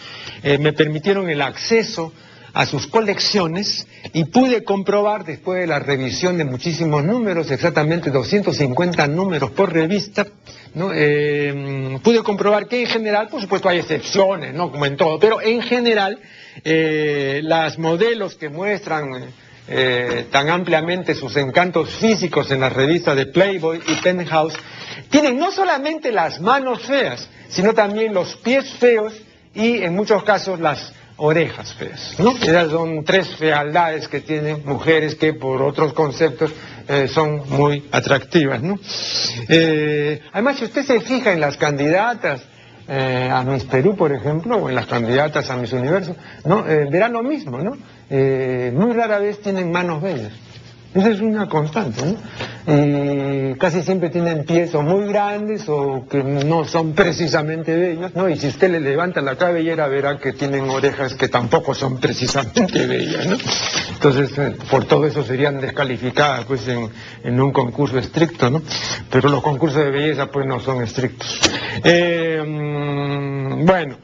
[0.44, 2.12] eh, me permitieron el acceso
[2.54, 9.08] a sus colecciones y pude comprobar después de la revisión de muchísimos números, exactamente 250
[9.08, 10.26] números por revista,
[10.74, 10.92] ¿no?
[10.94, 14.72] Eh, pude comprobar que en general, por supuesto hay excepciones, ¿no?
[14.72, 16.20] como en todo, pero en general
[16.64, 19.32] eh, las modelos que muestran
[19.68, 24.56] eh, tan ampliamente sus encantos físicos en las revistas de Playboy y Penthouse,
[25.10, 29.14] tienen no solamente las manos feas, sino también los pies feos
[29.54, 32.32] y en muchos casos las orejas feas, ¿no?
[32.32, 36.52] Esas son tres fealdades que tienen mujeres que por otros conceptos
[36.88, 38.80] eh, son muy atractivas, ¿no?
[39.48, 42.42] Eh, además, si usted se fija en las candidatas
[42.88, 46.16] eh, a Miss Perú, por ejemplo, o en las candidatas a Miss Universo,
[46.46, 46.64] ¿no?
[46.64, 47.78] verá lo mismo, ¿no?
[48.10, 50.32] muy rara vez tienen manos bellas.
[50.94, 52.16] Esa es una constante, ¿no?
[52.68, 58.28] Y casi siempre tienen pies o muy grandes o que no son precisamente bellas, ¿no?
[58.28, 62.88] Y si usted le levanta la cabellera verá que tienen orejas que tampoco son precisamente
[62.88, 63.38] bellas, ¿no?
[63.94, 68.62] Entonces, eh, por todo eso serían descalificadas, pues, en, un concurso estricto, ¿no?
[69.12, 71.40] Pero los concursos de belleza, pues, no son estrictos.
[71.84, 73.98] Eh, mm, bueno,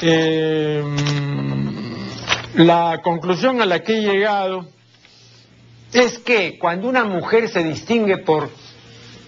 [0.00, 0.82] eh,
[2.54, 4.66] la conclusión a la que he llegado
[5.92, 8.50] es que cuando una mujer se distingue por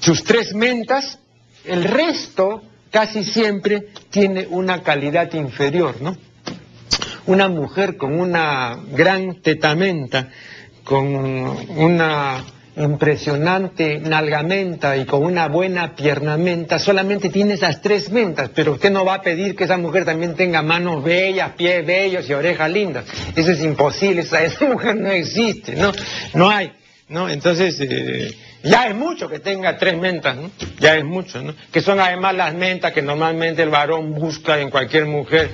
[0.01, 1.19] sus tres mentas,
[1.65, 6.17] el resto casi siempre tiene una calidad inferior, ¿no?
[7.27, 10.29] Una mujer con una gran tetamenta,
[10.85, 12.45] con una
[12.77, 19.05] impresionante nalgamenta y con una buena piernamenta, solamente tiene esas tres mentas, pero usted no
[19.05, 23.05] va a pedir que esa mujer también tenga manos bellas, pies bellos y orejas lindas.
[23.37, 25.93] Eso es imposible, esa, mujer no existe, ¿no?
[26.35, 26.73] No hay,
[27.09, 27.29] ¿no?
[27.29, 30.51] Entonces, eh, ya es mucho que tenga tres mentas, ¿no?
[30.81, 31.55] Ya es mucho, ¿no?
[31.71, 35.51] Que son además las mentas que normalmente el varón busca en cualquier mujer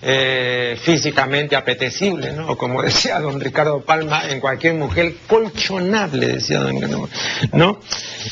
[0.00, 2.56] eh, físicamente apetecible, ¿no?
[2.56, 7.08] Como decía don Ricardo Palma, en cualquier mujer colchonable, decía don
[7.52, 7.80] ¿no?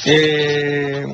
[0.05, 1.05] Eh,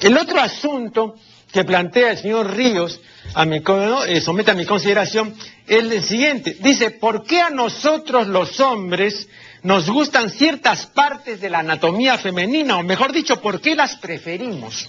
[0.00, 1.16] el otro asunto
[1.52, 3.00] que plantea el señor Ríos,
[3.34, 3.62] a mi,
[4.06, 5.34] eh, somete a mi consideración,
[5.66, 6.56] es el siguiente.
[6.60, 9.28] Dice, ¿por qué a nosotros los hombres
[9.62, 12.76] nos gustan ciertas partes de la anatomía femenina?
[12.76, 14.88] O mejor dicho, ¿por qué las preferimos?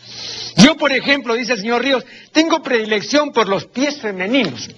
[0.58, 4.70] Yo, por ejemplo, dice el señor Ríos, tengo predilección por los pies femeninos.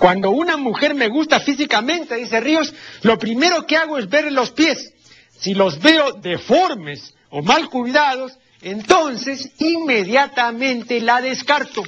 [0.00, 2.72] Cuando una mujer me gusta físicamente, dice Ríos,
[3.02, 4.94] lo primero que hago es ver los pies.
[5.38, 8.32] Si los veo deformes o mal cuidados,
[8.62, 11.82] entonces inmediatamente la descarto.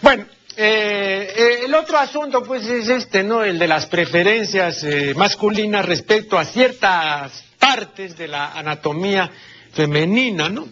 [0.00, 0.24] Bueno,
[0.56, 3.44] eh, eh, el otro asunto pues es este, ¿no?
[3.44, 9.30] El de las preferencias eh, masculinas respecto a ciertas partes de la anatomía
[9.74, 10.66] femenina, ¿no?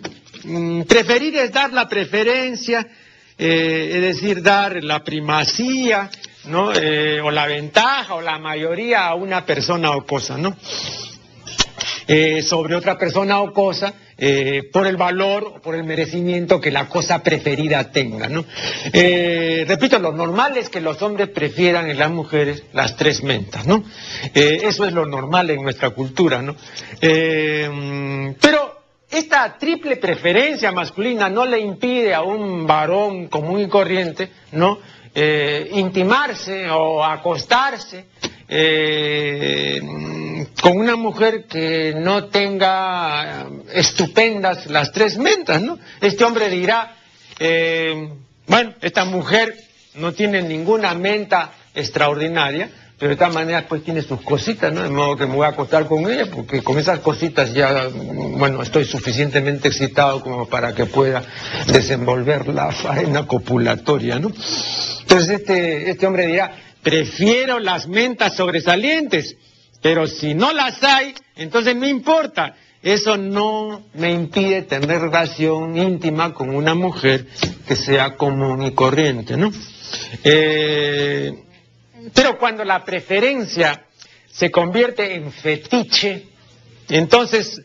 [0.44, 2.88] Mm, preferir es dar la preferencia
[3.36, 6.10] eh, es decir, dar la primacía,
[6.44, 6.72] ¿no?
[6.72, 10.56] Eh, o la ventaja o la mayoría a una persona o cosa, ¿no?
[12.06, 13.94] Eh, sobre otra persona o cosa
[14.72, 18.44] por el valor o por el merecimiento que la cosa preferida tenga, ¿no?
[19.66, 23.82] repito, lo normal es que los hombres prefieran en las mujeres las tres mentas, ¿no?
[24.32, 26.54] eso es lo normal en nuestra cultura, ¿no?
[27.00, 28.83] pero
[29.14, 34.78] esta triple preferencia masculina no le impide a un varón común y corriente, ¿no?
[35.14, 38.06] Eh, intimarse o acostarse
[38.48, 39.80] eh,
[40.60, 45.78] con una mujer que no tenga estupendas las tres mentas, ¿no?
[46.00, 46.96] Este hombre dirá,
[47.38, 48.08] eh,
[48.48, 49.54] bueno, esta mujer
[49.94, 52.68] no tiene ninguna menta extraordinaria,
[52.98, 54.82] pero de todas maneras pues tiene sus cositas, ¿no?
[54.82, 58.62] De modo que me voy a acostar con ella, porque con esas cositas ya, bueno,
[58.62, 61.22] estoy suficientemente excitado como para que pueda
[61.66, 64.28] desenvolver la faena copulatoria, ¿no?
[65.00, 69.36] Entonces este, este hombre dirá, prefiero las mentas sobresalientes,
[69.82, 72.54] pero si no las hay, entonces no importa.
[72.82, 77.26] Eso no me impide tener relación íntima con una mujer
[77.66, 79.50] que sea común y corriente, ¿no?
[80.22, 81.43] Eh,
[82.12, 83.84] pero cuando la preferencia
[84.30, 86.26] se convierte en fetiche,
[86.88, 87.60] entonces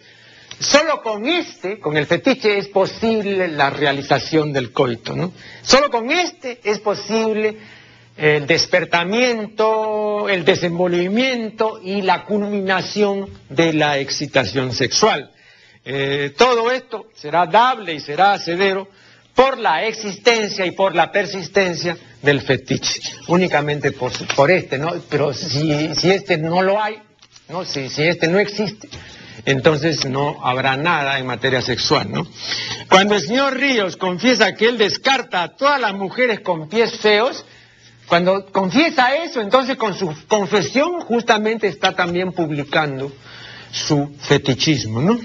[0.59, 5.33] solo con este, con el fetiche, es posible la realización del coito, ¿no?
[5.61, 7.57] Solo con este es posible
[8.17, 15.31] el despertamiento, el desenvolvimiento y la culminación de la excitación sexual.
[15.85, 18.89] Eh, todo esto será dable y será acedero
[19.33, 24.93] por la existencia y por la persistencia del fetiche, únicamente por, este, ¿no?
[25.09, 25.71] Pero si,
[26.11, 27.01] este no lo hay,
[27.47, 27.63] ¿no?
[27.65, 28.89] Si, si este no existe,
[29.45, 32.27] entonces no habrá nada en materia sexual, ¿no?
[32.89, 37.45] Cuando el señor Ríos confiesa que él descarta a todas las mujeres con pies feos,
[38.07, 43.11] cuando confiesa eso, entonces con su confesión justamente está también publicando
[43.71, 45.19] su fetichismo, ¿no?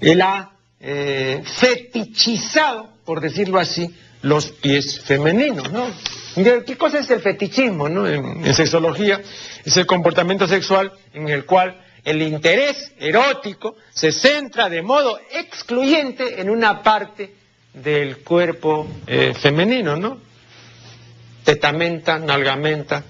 [0.00, 0.50] Él ha
[0.80, 5.86] eh, fetichizado, por decirlo así, los pies femeninos, ¿no?
[6.34, 8.06] ¿Qué cosa es el fetichismo, no?
[8.06, 9.20] En, sexología
[9.64, 16.40] es el comportamiento sexual en el cual el interés erótico se centra de modo excluyente
[16.40, 17.34] en una parte
[17.74, 20.28] del cuerpo eh, femenino, ¿no?
[21.48, 23.02] tetamenta, nalgamenta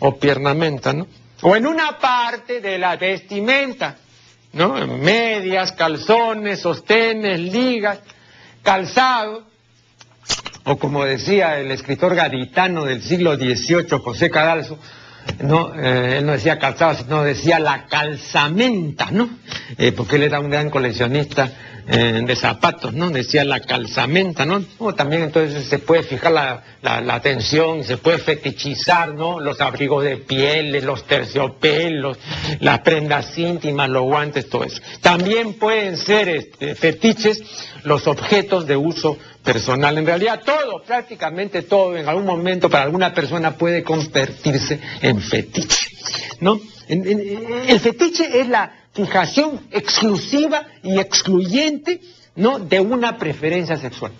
[0.00, 1.06] o piernamenta, ¿no?
[1.42, 3.96] O en una parte de la vestimenta,
[4.52, 4.84] ¿no?
[4.98, 8.00] Medias, calzones, sostenes, ligas,
[8.64, 9.46] calzado,
[10.64, 14.78] o como decía el escritor gaditano del siglo XVIII, José Cadalso,
[15.42, 19.28] no, eh, él no decía calzado, sino decía la calzamenta, ¿no?
[19.78, 21.50] Eh, porque él era un gran coleccionista
[21.86, 23.10] eh, de zapatos, ¿no?
[23.10, 24.62] Decía la calzamenta, ¿no?
[24.94, 29.38] también entonces se puede fijar la, la, atención, se puede fetichizar, ¿no?
[29.38, 32.18] Los abrigos de pieles, los terciopelos,
[32.60, 34.80] las prendas íntimas, los guantes, todo eso.
[35.02, 37.42] También pueden ser este, fetiches
[37.82, 39.98] los objetos de uso personal.
[39.98, 45.88] En realidad todo, prácticamente todo, en algún momento para alguna persona puede convertirse en fetiche,
[46.40, 46.58] ¿no?
[46.88, 52.00] el fetiche es la fijación exclusiva y excluyente
[52.36, 52.58] ¿no?
[52.58, 54.12] de una preferencia sexual.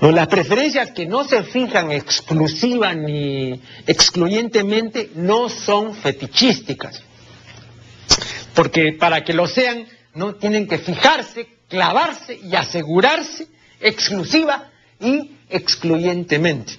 [0.00, 7.02] Las preferencias que no se fijan exclusiva ni excluyentemente no son fetichísticas.
[8.54, 13.46] Porque para que lo sean, no tienen que fijarse, clavarse y asegurarse
[13.80, 16.74] exclusiva y excluyentemente.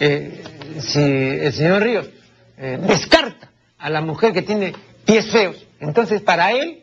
[0.00, 0.42] Eh,
[0.80, 2.08] si el señor Ríos
[2.56, 4.72] eh, descarta a la mujer que tiene
[5.04, 5.56] pies feos.
[5.82, 6.78] Entonces, para él,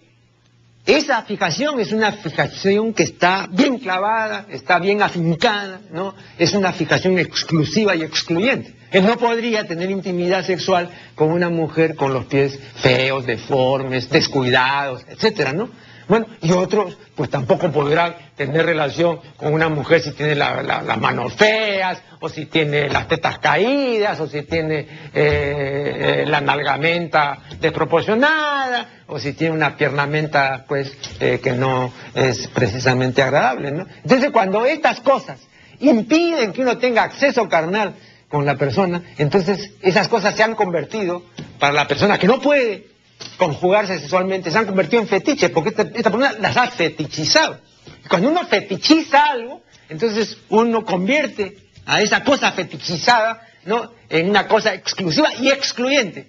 [0.85, 6.13] esa fijación es una fijación que está bien clavada, está bien afincada, ¿no?
[6.37, 8.75] Es una fijación exclusiva y excluyente.
[8.91, 15.05] Él no podría tener intimidad sexual con una mujer con los pies feos, deformes, descuidados,
[15.07, 15.69] etcétera, ¿no?
[16.09, 21.35] Bueno, y otros pues tampoco podrán tener relación con una mujer si tiene las manos
[21.35, 29.03] feas, o si tiene las tetas caídas, o si tiene eh, eh, la nalgamenta desproporcionada,
[29.05, 33.85] o si tiene una piernamenta pues eh, que no es precisamente agradable, ¿no?
[34.03, 35.39] Entonces cuando estas cosas
[35.79, 37.93] impiden que uno tenga acceso carnal
[38.27, 41.23] con la persona, entonces esas cosas se han convertido
[41.59, 42.98] para la persona que no puede
[43.37, 47.59] conjugarse sexualmente, se han convertido en fetiches, porque esta, persona las ha fetichizado.
[48.07, 53.91] Cuando uno fetichiza algo, entonces uno convierte a esa cosa fetichizada ¿no?
[54.09, 56.27] en una cosa exclusiva y excluyente.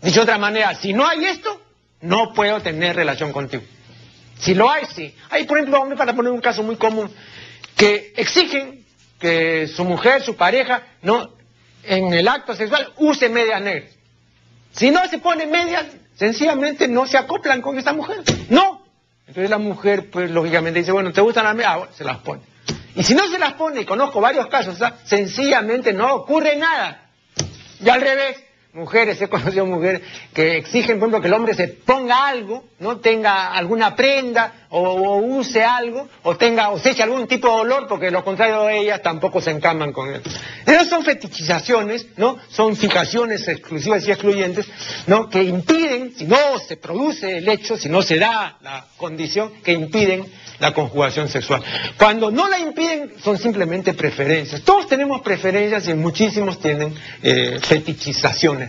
[0.00, 1.60] Dicho de otra manera, si no hay esto,
[2.00, 3.62] no puedo tener relación contigo.
[4.38, 5.14] Si lo hay, sí.
[5.30, 7.10] Hay, por ejemplo, para poner un caso muy común,
[7.76, 8.84] que exigen
[9.20, 11.30] que su mujer, su pareja, no,
[11.84, 13.92] en el acto sexual use medias negras.
[14.72, 18.22] Si no se pone medias, sencillamente no se acoplan con esta mujer.
[18.48, 18.82] No.
[19.26, 21.72] Entonces la mujer, pues lógicamente dice, bueno, ¿te gustan las medias?
[21.74, 22.42] Ah, se las pone.
[22.94, 27.06] Y si no se las pone, y conozco varios casos, sencillamente no ocurre nada.
[27.82, 28.42] Y al revés,
[28.74, 30.00] mujeres, he conocido mujeres
[30.32, 35.16] que exigen, por ejemplo, que el hombre se ponga algo, no tenga alguna prenda o,
[35.16, 38.78] use algo, o tenga o se eche algún tipo de olor, porque lo contrario de
[38.78, 40.22] ellas tampoco se encaman con él.
[40.66, 42.38] Esas son fetichizaciones, ¿no?
[42.48, 44.66] Son fijaciones exclusivas y excluyentes,
[45.06, 45.28] ¿no?
[45.28, 49.72] Que impiden, si no se produce el hecho, si no se da la condición, que
[49.72, 50.26] impiden
[50.62, 51.62] la conjugación sexual.
[51.98, 54.62] Cuando no la impiden, son simplemente preferencias.
[54.62, 58.61] Todos tenemos preferencias y muchísimos tienen eh, fetichizaciones.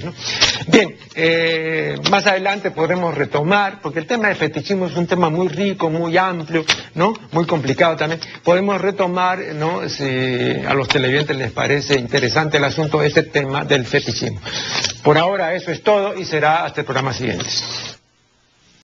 [0.67, 5.47] Bien, eh, más adelante podremos retomar, porque el tema de fetichismo es un tema muy
[5.47, 6.65] rico, muy amplio,
[6.95, 7.13] ¿no?
[7.31, 8.21] muy complicado también.
[8.43, 9.87] Podemos retomar, ¿no?
[9.89, 10.03] si
[10.65, 14.39] a los televidentes les parece interesante el asunto, ese tema del fetichismo.
[15.03, 17.45] Por ahora eso es todo y será hasta el programa siguiente.